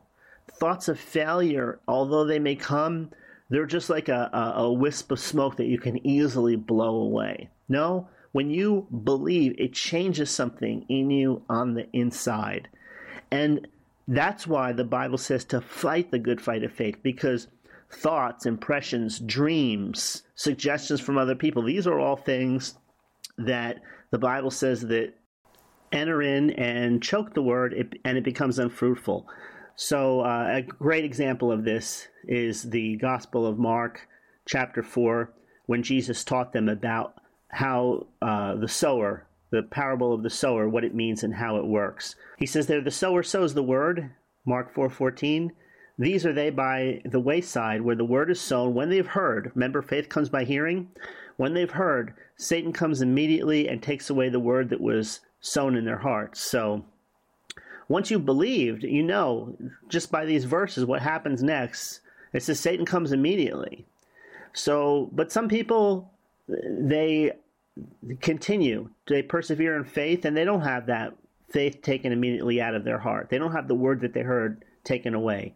Thoughts 0.52 0.88
of 0.88 1.00
failure, 1.00 1.80
although 1.88 2.26
they 2.26 2.39
may 2.39 2.56
come, 2.56 3.12
they're 3.50 3.65
just 3.65 3.89
like 3.89 4.10
a, 4.10 4.30
a, 4.34 4.63
a 4.63 4.74
wisp 4.74 5.12
of 5.12 5.19
smoke 5.19 5.58
that 5.58 5.67
you 5.67 5.78
can 5.78 6.06
easily 6.06 6.56
blow 6.56 6.95
away. 6.95 7.50
No, 7.67 8.08
when 8.32 8.50
you 8.50 8.88
believe, 9.04 9.56
it 9.58 9.74
changes 9.74 10.30
something 10.30 10.86
in 10.89 11.10
you 11.10 11.41
on 11.50 11.74
the 11.74 11.88
inside. 11.93 12.67
And 13.32 13.67
that's 14.08 14.45
why 14.45 14.71
the 14.71 14.84
Bible 14.84 15.17
says 15.17 15.45
to 15.45 15.62
fight 15.62 16.12
the 16.12 16.19
good 16.19 16.41
fight 16.41 16.63
of 16.63 16.71
faith, 16.71 16.98
because 17.02 17.48
thoughts, 17.91 18.45
impressions, 18.45 19.19
dreams, 19.19 20.24
suggestions 20.36 21.00
from 21.00 21.17
other 21.17 21.36
people, 21.36 21.63
these 21.63 21.88
are 21.88 22.00
all 22.00 22.17
things 22.17 22.76
that 23.38 23.82
the 24.12 24.19
Bible 24.19 24.52
says 24.52 24.82
that 24.82 25.13
enter 25.91 26.21
in 26.21 26.52
and 26.52 27.02
choke 27.02 27.34
the 27.34 27.41
word 27.41 27.98
and 28.04 28.17
it 28.17 28.24
becomes 28.24 28.60
unfruitful. 28.60 29.28
So, 29.76 30.21
uh, 30.21 30.48
a 30.58 30.62
great 30.62 31.04
example 31.04 31.52
of 31.52 31.65
this 31.65 32.08
is 32.24 32.63
the 32.63 32.95
Gospel 32.95 33.45
of 33.45 33.60
Mark, 33.60 34.08
chapter 34.48 34.82
4, 34.82 35.34
when 35.65 35.84
Jesus 35.84 36.24
taught 36.24 36.54
them 36.54 36.69
about 36.69 37.15
how 37.50 38.08
uh, 38.21 38.56
the 38.56 38.67
sower, 38.67 39.28
the 39.52 39.63
parable 39.63 40.13
of 40.13 40.24
the 40.24 40.30
sower, 40.30 40.69
what 40.69 40.86
it 40.86 40.95
means 40.95 41.24
and 41.24 41.36
how 41.36 41.58
it 41.58 41.65
works. 41.65 42.15
He 42.38 42.45
says 42.45 42.67
there, 42.67 42.82
the 42.82 42.91
sower 42.91 43.21
sows 43.21 43.54
the 43.54 43.63
word, 43.63 44.12
Mark 44.45 44.74
4:14. 44.74 45.52
These 45.98 46.26
are 46.26 46.34
they 46.34 46.50
by 46.50 47.02
the 47.06 47.19
wayside 47.19 47.82
where 47.82 47.95
the 47.95 48.06
word 48.06 48.30
is 48.30 48.39
sown 48.39 48.74
when 48.74 48.89
they've 48.89 49.08
heard. 49.08 49.52
Remember, 49.56 49.82
faith 49.82 50.10
comes 50.10 50.30
by 50.30 50.43
hearing. 50.43 50.89
When 51.38 51.54
they've 51.54 51.71
heard, 51.71 52.13
Satan 52.38 52.74
comes 52.74 53.02
immediately 53.02 53.67
and 53.67 53.82
takes 53.82 54.10
away 54.10 54.30
the 54.30 54.39
word 54.39 54.69
that 54.69 54.82
was 54.82 55.21
sown 55.46 55.76
in 55.76 55.86
their 55.86 56.00
hearts. 56.00 56.42
So, 56.42 56.84
once 57.88 58.10
you've 58.10 58.26
believed, 58.26 58.84
you 58.84 59.04
know 59.04 59.56
just 59.88 60.12
by 60.12 60.26
these 60.26 60.44
verses 60.44 60.86
what 60.86 61.02
happens 61.02 61.44
next. 61.44 62.02
It 62.34 62.42
says 62.42 62.60
Satan 62.60 62.86
comes 62.86 63.12
immediately. 63.12 63.86
So, 64.54 65.10
but 65.14 65.32
some 65.32 65.48
people, 65.48 66.12
they 66.48 67.34
continue, 68.22 68.90
they 69.08 69.22
persevere 69.22 69.78
in 69.78 69.84
faith, 69.84 70.26
and 70.26 70.36
they 70.36 70.46
don't 70.46 70.62
have 70.62 70.88
that 70.88 71.16
faith 71.50 71.82
taken 71.82 72.12
immediately 72.12 72.60
out 72.60 72.74
of 72.74 72.84
their 72.84 73.00
heart. 73.00 73.30
They 73.30 73.38
don't 73.38 73.52
have 73.52 73.68
the 73.68 73.76
word 73.76 74.02
that 74.02 74.14
they 74.14 74.22
heard 74.22 74.66
taken 74.84 75.14
away. 75.14 75.54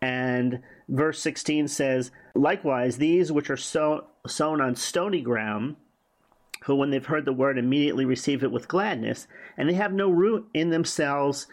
And 0.00 0.60
verse 0.88 1.20
16 1.20 1.68
says, 1.68 2.10
Likewise, 2.34 2.96
these 2.96 3.30
which 3.30 3.50
are 3.50 3.56
sow, 3.56 4.06
sown 4.26 4.60
on 4.60 4.74
stony 4.74 5.20
ground, 5.20 5.76
who 6.64 6.74
when 6.74 6.90
they've 6.90 7.06
heard 7.06 7.24
the 7.24 7.32
word 7.32 7.58
immediately 7.58 8.04
receive 8.04 8.42
it 8.42 8.52
with 8.52 8.68
gladness, 8.68 9.26
and 9.56 9.68
they 9.68 9.74
have 9.74 9.92
no 9.92 10.10
root 10.10 10.48
in 10.54 10.70
themselves, 10.70 11.46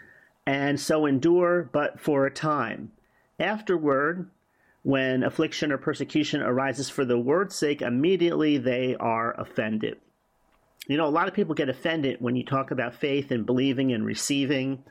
and 0.45 0.79
so 0.79 1.05
endure 1.05 1.69
but 1.71 1.99
for 1.99 2.25
a 2.25 2.31
time. 2.31 2.91
afterward, 3.39 4.29
when 4.83 5.23
affliction 5.23 5.71
or 5.71 5.79
persecution 5.79 6.43
arises 6.43 6.91
for 6.91 7.03
the 7.05 7.17
word's 7.17 7.55
sake, 7.55 7.81
immediately 7.81 8.59
they 8.59 8.95
are 8.99 9.33
offended. 9.39 9.97
You 10.87 10.97
know, 10.97 11.07
a 11.07 11.09
lot 11.09 11.27
of 11.27 11.33
people 11.33 11.55
get 11.55 11.69
offended 11.69 12.17
when 12.19 12.35
you 12.35 12.45
talk 12.45 12.69
about 12.69 12.93
faith 12.93 13.31
and 13.31 13.47
believing 13.47 13.91
and 13.91 14.05
receiving. 14.05 14.83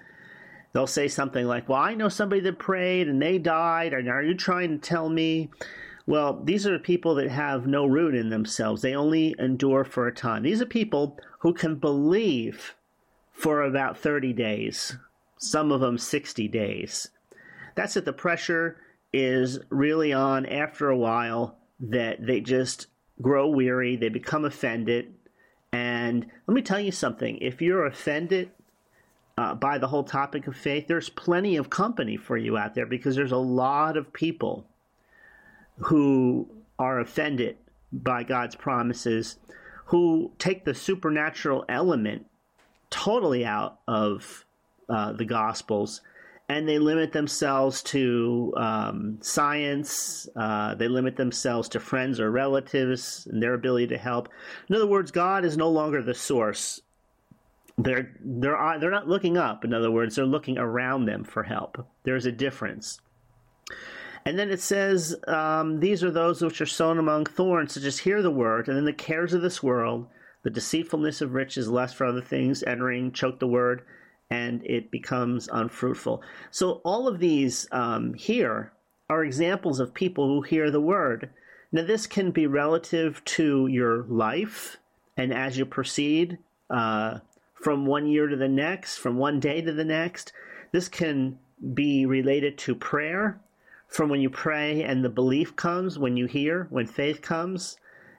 They'll 0.73 0.89
say 0.89 1.07
something 1.07 1.47
like, 1.47 1.69
Well, 1.69 1.79
I 1.79 1.95
know 1.95 2.09
somebody 2.09 2.41
that 2.41 2.59
prayed 2.59 3.07
and 3.09 3.23
they 3.23 3.39
died, 3.39 3.93
and 3.93 4.09
are 4.09 4.23
you 4.23 4.35
trying 4.35 4.71
to 4.71 4.79
tell 4.79 5.09
me? 5.09 5.51
Well, 6.07 6.43
these 6.45 6.67
are 6.67 6.79
people 6.79 7.15
that 7.15 7.31
have 7.31 7.67
no 7.67 7.87
root 7.87 8.15
in 8.15 8.29
themselves. 8.29 8.83
They 8.83 8.95
only 8.95 9.35
endure 9.39 9.85
for 9.85 10.07
a 10.07 10.15
time. 10.15 10.43
These 10.43 10.61
are 10.61 10.67
people 10.67 11.19
who 11.39 11.55
can 11.55 11.77
believe 11.77 12.75
for 13.33 13.63
about 13.63 13.99
30 13.99 14.33
days, 14.35 14.97
some 15.39 15.73
of 15.73 15.81
them 15.81 15.97
60 15.97 16.47
days. 16.49 17.09
That's 17.75 17.95
that 17.95 18.05
the 18.05 18.13
pressure 18.13 18.77
is 19.13 19.59
really 19.71 20.13
on 20.13 20.45
after 20.47 20.91
a 20.91 20.97
while 20.97 21.57
that 21.81 22.25
they 22.25 22.41
just 22.41 22.87
grow 23.23 23.49
weary, 23.49 23.97
they 23.97 24.09
become 24.09 24.45
offended. 24.45 25.15
And 25.73 26.27
let 26.47 26.55
me 26.55 26.63
tell 26.63 26.81
you 26.81 26.93
something 26.93 27.39
if 27.39 27.63
you're 27.63 27.87
offended 27.87 28.51
uh, 29.39 29.55
by 29.55 29.79
the 29.79 29.89
whole 29.89 30.05
topic 30.05 30.47
of 30.47 30.57
faith, 30.57 30.87
there's 30.87 31.09
plenty 31.09 31.57
of 31.57 31.71
company 31.71 32.17
for 32.17 32.37
you 32.37 32.57
out 32.57 32.75
there 32.75 32.87
because 32.87 33.17
there's 33.17 33.33
a 33.33 33.37
lot 33.37 33.97
of 33.97 34.13
people 34.13 34.67
who 35.79 36.49
are 36.79 37.01
offended 37.01 37.57
by 37.93 38.23
God's 38.23 38.55
promises, 38.55 39.39
who 39.87 40.33
take 40.39 40.65
the 40.65 40.75
supernatural 40.75 41.65
element 41.69 42.27
totally 42.91 43.45
out 43.45 43.79
of 43.87 44.45
uh, 44.89 45.13
the 45.13 45.25
Gospels 45.25 46.01
and 46.49 46.69
they 46.69 46.79
limit 46.79 47.13
themselves 47.13 47.83
to 47.83 48.53
um, 48.57 49.19
science. 49.23 50.29
Uh, 50.37 50.75
they 50.75 50.89
limit 50.89 51.17
themselves 51.17 51.69
to 51.71 51.81
friends 51.81 52.21
or 52.21 52.31
relatives 52.31 53.27
and 53.31 53.43
their 53.43 53.55
ability 53.55 53.87
to 53.89 53.99
help. 53.99 54.29
In 54.69 54.77
other 54.77 54.87
words, 54.87 55.11
God 55.11 55.45
is 55.45 55.57
no 55.57 55.71
longer 55.71 56.03
the 56.03 56.15
source. 56.15 56.83
They're 57.79 58.15
they're 58.21 58.79
they're 58.79 58.91
not 58.91 59.09
looking 59.09 59.37
up. 59.37 59.65
In 59.65 59.73
other 59.73 59.91
words, 59.91 60.17
they're 60.17 60.27
looking 60.27 60.59
around 60.59 61.07
them 61.07 61.25
for 61.25 61.43
help. 61.43 61.87
There's 62.05 62.27
a 62.27 62.33
difference. 62.33 63.01
And 64.27 64.39
then 64.39 64.51
it 64.51 64.61
says, 64.61 65.15
um, 65.29 65.81
These 65.81 66.03
are 66.03 66.11
those 66.11 66.41
which 66.41 66.61
are 66.61 66.67
sown 66.67 66.99
among 66.99 67.27
thorns, 67.27 67.75
so 67.75 67.81
just 67.81 68.01
hear 68.01 68.23
the 68.23 68.31
word, 68.31 68.69
and 68.69 68.77
then 68.77 68.87
the 68.87 68.93
cares 68.93 69.35
of 69.35 69.43
this 69.43 69.63
world, 69.63 70.07
the 70.43 70.51
deceitfulness 70.51 71.21
of 71.21 71.35
riches, 71.35 71.69
lust 71.69 71.95
for 71.97 72.07
other 72.07 72.23
things, 72.23 72.63
entering, 72.63 73.13
choke 73.13 73.39
the 73.39 73.47
word, 73.47 73.83
and 74.31 74.65
it 74.65 74.91
becomes 74.91 75.49
unfruitful. 75.53 76.23
So 76.51 76.81
all 76.85 77.07
of 77.07 77.19
these 77.19 77.69
um, 77.71 78.15
here 78.15 78.73
are 79.11 79.25
examples 79.25 79.79
of 79.79 79.93
people 79.93 80.27
who 80.27 80.41
hear 80.41 80.71
the 80.71 80.81
word. 80.81 81.29
Now, 81.71 81.85
this 81.85 82.07
can 82.07 82.31
be 82.31 82.47
relative 82.47 83.23
to 83.27 83.67
your 83.67 84.05
life, 84.05 84.79
and 85.19 85.35
as 85.35 85.59
you 85.59 85.67
proceed 85.67 86.39
uh, 86.71 87.19
from 87.55 87.85
one 87.85 88.07
year 88.07 88.27
to 88.27 88.37
the 88.37 88.49
next, 88.49 88.97
from 88.97 89.19
one 89.19 89.39
day 89.39 89.61
to 89.61 89.73
the 89.73 89.85
next, 89.85 90.33
this 90.73 90.89
can 90.89 91.39
be 91.75 92.07
related 92.07 92.57
to 92.59 92.75
prayer 92.75 93.41
from 93.95 94.11
when 94.11 94.21
you 94.21 94.29
pray 94.29 94.83
and 94.83 95.05
the 95.05 95.09
belief 95.09 95.55
comes, 95.55 95.99
when 95.99 96.17
you 96.17 96.27
hear, 96.27 96.67
when 96.71 96.87
faith 96.87 97.23
comes. 97.23 97.79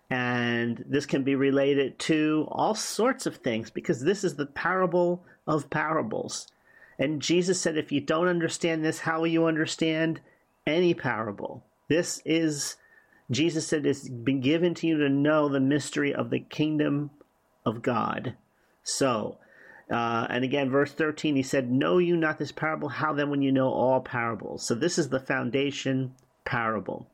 And 0.09 0.85
this 0.87 1.05
can 1.05 1.23
be 1.23 1.35
related 1.35 1.99
to 1.99 2.47
all 2.49 2.75
sorts 2.75 3.25
of 3.25 3.37
things 3.37 3.69
because 3.69 4.01
this 4.01 4.23
is 4.23 4.35
the 4.35 4.45
parable 4.45 5.25
of 5.45 5.69
parables. 5.69 6.47
And 6.97 7.21
Jesus 7.21 7.59
said, 7.59 7.77
if 7.77 7.91
you 7.91 7.99
don't 7.99 8.27
understand 8.27 8.85
this, 8.85 8.99
how 8.99 9.19
will 9.19 9.27
you 9.27 9.47
understand 9.47 10.21
any 10.65 10.93
parable? 10.93 11.65
This 11.89 12.21
is, 12.23 12.77
Jesus 13.29 13.67
said, 13.67 13.85
it's 13.85 14.07
been 14.07 14.39
given 14.39 14.75
to 14.75 14.87
you 14.87 14.97
to 14.99 15.09
know 15.09 15.49
the 15.49 15.59
mystery 15.59 16.13
of 16.13 16.29
the 16.29 16.39
kingdom 16.39 17.09
of 17.65 17.81
God. 17.81 18.35
So, 18.83 19.39
uh, 19.89 20.25
and 20.29 20.43
again, 20.43 20.69
verse 20.69 20.91
13, 20.91 21.35
he 21.35 21.43
said, 21.43 21.71
Know 21.71 21.99
you 21.99 22.17
not 22.17 22.39
this 22.39 22.51
parable? 22.51 22.89
How 22.89 23.13
then 23.13 23.29
when 23.29 23.41
you 23.41 23.51
know 23.51 23.69
all 23.69 24.01
parables? 24.01 24.65
So 24.65 24.73
this 24.73 24.97
is 24.97 25.09
the 25.09 25.19
foundation 25.19 26.15
parable. 26.43 27.07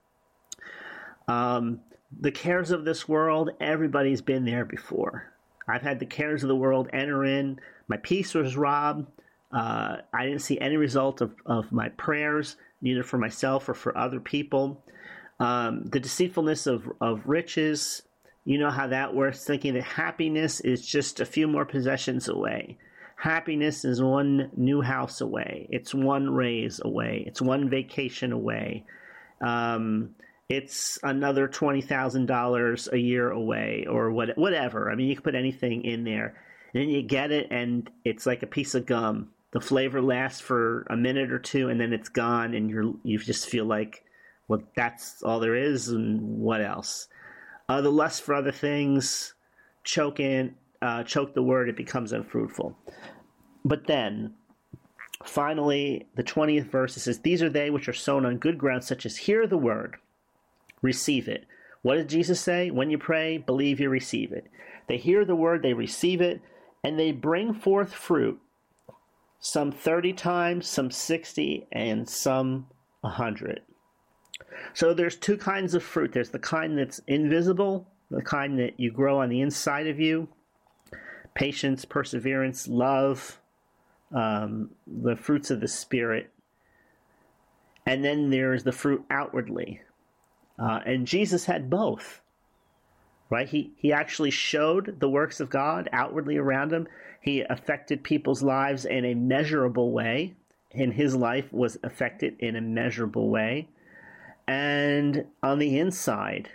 Um, 1.27 1.81
the 2.17 2.31
cares 2.31 2.71
of 2.71 2.85
this 2.85 3.07
world, 3.07 3.51
everybody's 3.59 4.21
been 4.21 4.45
there 4.45 4.65
before. 4.65 5.31
I've 5.67 5.81
had 5.81 5.99
the 5.99 6.05
cares 6.05 6.43
of 6.43 6.49
the 6.49 6.55
world 6.55 6.89
enter 6.93 7.25
in. 7.25 7.59
My 7.87 7.97
peace 7.97 8.33
was 8.33 8.57
robbed. 8.57 9.07
Uh, 9.51 9.97
I 10.13 10.25
didn't 10.25 10.41
see 10.41 10.59
any 10.59 10.77
result 10.77 11.21
of, 11.21 11.33
of 11.45 11.71
my 11.71 11.89
prayers, 11.89 12.55
neither 12.81 13.03
for 13.03 13.17
myself 13.17 13.67
or 13.67 13.73
for 13.73 13.97
other 13.97 14.19
people. 14.19 14.83
Um, 15.39 15.85
the 15.85 15.99
deceitfulness 15.99 16.67
of, 16.67 16.89
of 17.01 17.25
riches, 17.25 18.03
you 18.43 18.57
know 18.57 18.71
how 18.71 18.87
that 18.87 19.13
works, 19.13 19.43
thinking 19.43 19.75
that 19.75 19.83
happiness 19.83 20.59
is 20.61 20.85
just 20.85 21.19
a 21.19 21.25
few 21.25 21.47
more 21.47 21.65
possessions 21.65 22.27
away. 22.27 22.77
Happiness 23.15 23.85
is 23.85 24.01
one 24.01 24.49
new 24.57 24.81
house 24.81 25.21
away. 25.21 25.67
It's 25.69 25.93
one 25.93 26.29
raise 26.29 26.81
away. 26.83 27.23
It's 27.27 27.41
one 27.41 27.69
vacation 27.69 28.31
away. 28.31 28.83
Um, 29.41 30.15
it's 30.49 30.97
another 31.03 31.47
twenty 31.47 31.81
thousand 31.81 32.25
dollars 32.25 32.89
a 32.91 32.97
year 32.97 33.29
away, 33.29 33.85
or 33.89 34.11
what, 34.11 34.37
whatever. 34.37 34.91
I 34.91 34.95
mean, 34.95 35.07
you 35.07 35.15
can 35.15 35.23
put 35.23 35.35
anything 35.35 35.85
in 35.85 36.03
there, 36.03 36.35
and 36.73 36.81
then 36.81 36.89
you 36.89 37.03
get 37.03 37.31
it, 37.31 37.47
and 37.51 37.89
it's 38.03 38.25
like 38.25 38.43
a 38.43 38.47
piece 38.47 38.73
of 38.73 38.85
gum. 38.85 39.29
The 39.51 39.61
flavor 39.61 40.01
lasts 40.01 40.41
for 40.41 40.87
a 40.89 40.97
minute 40.97 41.31
or 41.31 41.39
two, 41.39 41.69
and 41.69 41.79
then 41.79 41.93
it's 41.93 42.09
gone, 42.09 42.53
and 42.55 42.69
you're 42.69 42.93
you 43.03 43.19
just 43.19 43.47
feel 43.47 43.65
like, 43.65 44.03
well, 44.47 44.63
that's 44.75 45.21
all 45.21 45.39
there 45.39 45.55
is, 45.55 45.89
and 45.89 46.39
what 46.39 46.61
else? 46.61 47.07
Uh, 47.71 47.79
the 47.79 47.89
lust 47.89 48.21
for 48.23 48.35
other 48.35 48.51
things, 48.51 49.33
choke 49.85 50.19
in, 50.19 50.53
uh, 50.81 51.03
choke 51.03 51.33
the 51.33 51.41
word, 51.41 51.69
it 51.69 51.77
becomes 51.77 52.11
unfruitful. 52.11 52.77
But 53.63 53.87
then, 53.87 54.33
finally, 55.23 56.05
the 56.15 56.23
20th 56.23 56.69
verse 56.69 56.97
it 56.97 56.99
says, 56.99 57.19
These 57.19 57.41
are 57.41 57.49
they 57.49 57.69
which 57.69 57.87
are 57.87 57.93
sown 57.93 58.25
on 58.25 58.39
good 58.39 58.57
ground, 58.57 58.83
such 58.83 59.05
as 59.05 59.15
hear 59.15 59.47
the 59.47 59.57
word, 59.57 59.95
receive 60.81 61.29
it. 61.29 61.45
What 61.81 61.95
did 61.95 62.09
Jesus 62.09 62.41
say? 62.41 62.71
When 62.71 62.89
you 62.89 62.97
pray, 62.97 63.37
believe 63.37 63.79
you 63.79 63.87
receive 63.87 64.33
it. 64.33 64.47
They 64.89 64.97
hear 64.97 65.23
the 65.23 65.33
word, 65.33 65.63
they 65.63 65.71
receive 65.71 66.19
it, 66.19 66.41
and 66.83 66.99
they 66.99 67.13
bring 67.13 67.53
forth 67.53 67.93
fruit, 67.93 68.37
some 69.39 69.71
30 69.71 70.11
times, 70.11 70.67
some 70.67 70.91
60, 70.91 71.67
and 71.71 72.09
some 72.09 72.67
100. 72.99 73.61
So 74.73 74.93
there's 74.93 75.15
two 75.15 75.37
kinds 75.37 75.73
of 75.73 75.83
fruit. 75.83 76.13
There's 76.13 76.29
the 76.29 76.39
kind 76.39 76.77
that's 76.77 76.99
invisible, 77.07 77.87
the 78.09 78.21
kind 78.21 78.59
that 78.59 78.79
you 78.79 78.91
grow 78.91 79.21
on 79.21 79.29
the 79.29 79.41
inside 79.41 79.87
of 79.87 79.99
you. 79.99 80.27
Patience, 81.33 81.85
perseverance, 81.85 82.67
love, 82.67 83.39
um, 84.13 84.71
the 84.85 85.15
fruits 85.15 85.49
of 85.51 85.61
the 85.61 85.67
spirit. 85.67 86.29
And 87.85 88.03
then 88.03 88.29
there's 88.29 88.63
the 88.63 88.71
fruit 88.71 89.03
outwardly. 89.09 89.81
Uh, 90.59 90.79
and 90.85 91.07
Jesus 91.07 91.45
had 91.45 91.69
both. 91.69 92.21
Right? 93.29 93.47
He, 93.47 93.71
he 93.77 93.93
actually 93.93 94.31
showed 94.31 94.99
the 94.99 95.09
works 95.09 95.39
of 95.39 95.49
God 95.49 95.89
outwardly 95.93 96.37
around 96.37 96.73
him. 96.73 96.87
He 97.21 97.41
affected 97.41 98.03
people's 98.03 98.43
lives 98.43 98.83
in 98.83 99.05
a 99.05 99.13
measurable 99.13 99.91
way, 99.91 100.33
and 100.73 100.93
his 100.93 101.15
life 101.15 101.51
was 101.53 101.77
affected 101.81 102.35
in 102.39 102.57
a 102.57 102.61
measurable 102.61 103.29
way 103.29 103.69
and 104.47 105.25
on 105.43 105.59
the 105.59 105.77
inside 105.77 106.49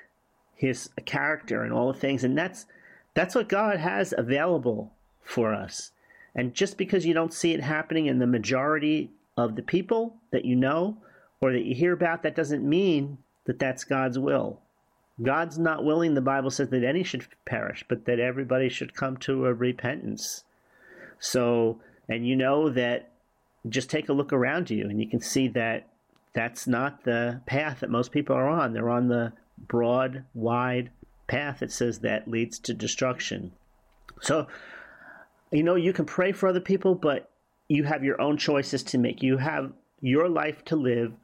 his 0.56 0.88
character 1.04 1.62
and 1.62 1.72
all 1.72 1.92
the 1.92 1.98
things. 1.98 2.24
And 2.24 2.36
that's 2.36 2.66
that's 3.14 3.34
what 3.34 3.48
god 3.48 3.78
has 3.78 4.12
available 4.16 4.92
for 5.22 5.54
us. 5.54 5.92
And 6.34 6.54
just 6.54 6.76
because 6.76 7.06
you 7.06 7.14
don't 7.14 7.32
see 7.32 7.52
it 7.52 7.60
happening 7.60 8.06
in 8.06 8.18
the 8.18 8.26
majority 8.26 9.10
of 9.36 9.54
the 9.54 9.62
people 9.62 10.16
that 10.32 10.44
you 10.44 10.56
know 10.56 10.96
or 11.40 11.52
that 11.52 11.64
you 11.64 11.74
hear 11.74 11.92
about 11.92 12.22
that 12.22 12.34
doesn't 12.34 12.68
mean 12.68 13.18
that 13.44 13.58
that's 13.58 13.84
god's 13.84 14.18
will. 14.18 14.60
God's 15.22 15.58
not 15.58 15.84
willing 15.84 16.14
the 16.14 16.20
bible 16.20 16.50
says 16.50 16.68
that 16.70 16.84
any 16.84 17.02
should 17.02 17.26
perish 17.44 17.84
but 17.88 18.04
that 18.06 18.18
everybody 18.18 18.68
should 18.68 18.94
come 18.94 19.16
to 19.18 19.46
a 19.46 19.54
repentance. 19.54 20.44
So 21.18 21.80
and 22.08 22.26
you 22.26 22.36
know 22.36 22.70
that 22.70 23.10
just 23.68 23.90
take 23.90 24.08
a 24.08 24.12
look 24.14 24.32
around 24.32 24.70
you 24.70 24.88
and 24.88 25.00
you 25.00 25.08
can 25.08 25.20
see 25.20 25.48
that 25.48 25.88
that's 26.36 26.66
not 26.66 27.02
the 27.04 27.40
path 27.46 27.80
that 27.80 27.88
most 27.88 28.12
people 28.12 28.36
are 28.36 28.46
on. 28.46 28.74
They're 28.74 28.90
on 28.90 29.08
the 29.08 29.32
broad, 29.56 30.22
wide 30.34 30.90
path 31.28 31.60
that 31.60 31.72
says 31.72 32.00
that 32.00 32.28
leads 32.28 32.58
to 32.58 32.74
destruction. 32.74 33.52
So, 34.20 34.46
you 35.50 35.62
know, 35.62 35.76
you 35.76 35.94
can 35.94 36.04
pray 36.04 36.32
for 36.32 36.46
other 36.46 36.60
people, 36.60 36.94
but 36.94 37.30
you 37.68 37.84
have 37.84 38.04
your 38.04 38.20
own 38.20 38.36
choices 38.36 38.82
to 38.82 38.98
make. 38.98 39.22
You 39.22 39.38
have 39.38 39.72
your 40.02 40.28
life 40.28 40.62
to 40.66 40.76
live. 40.76 41.14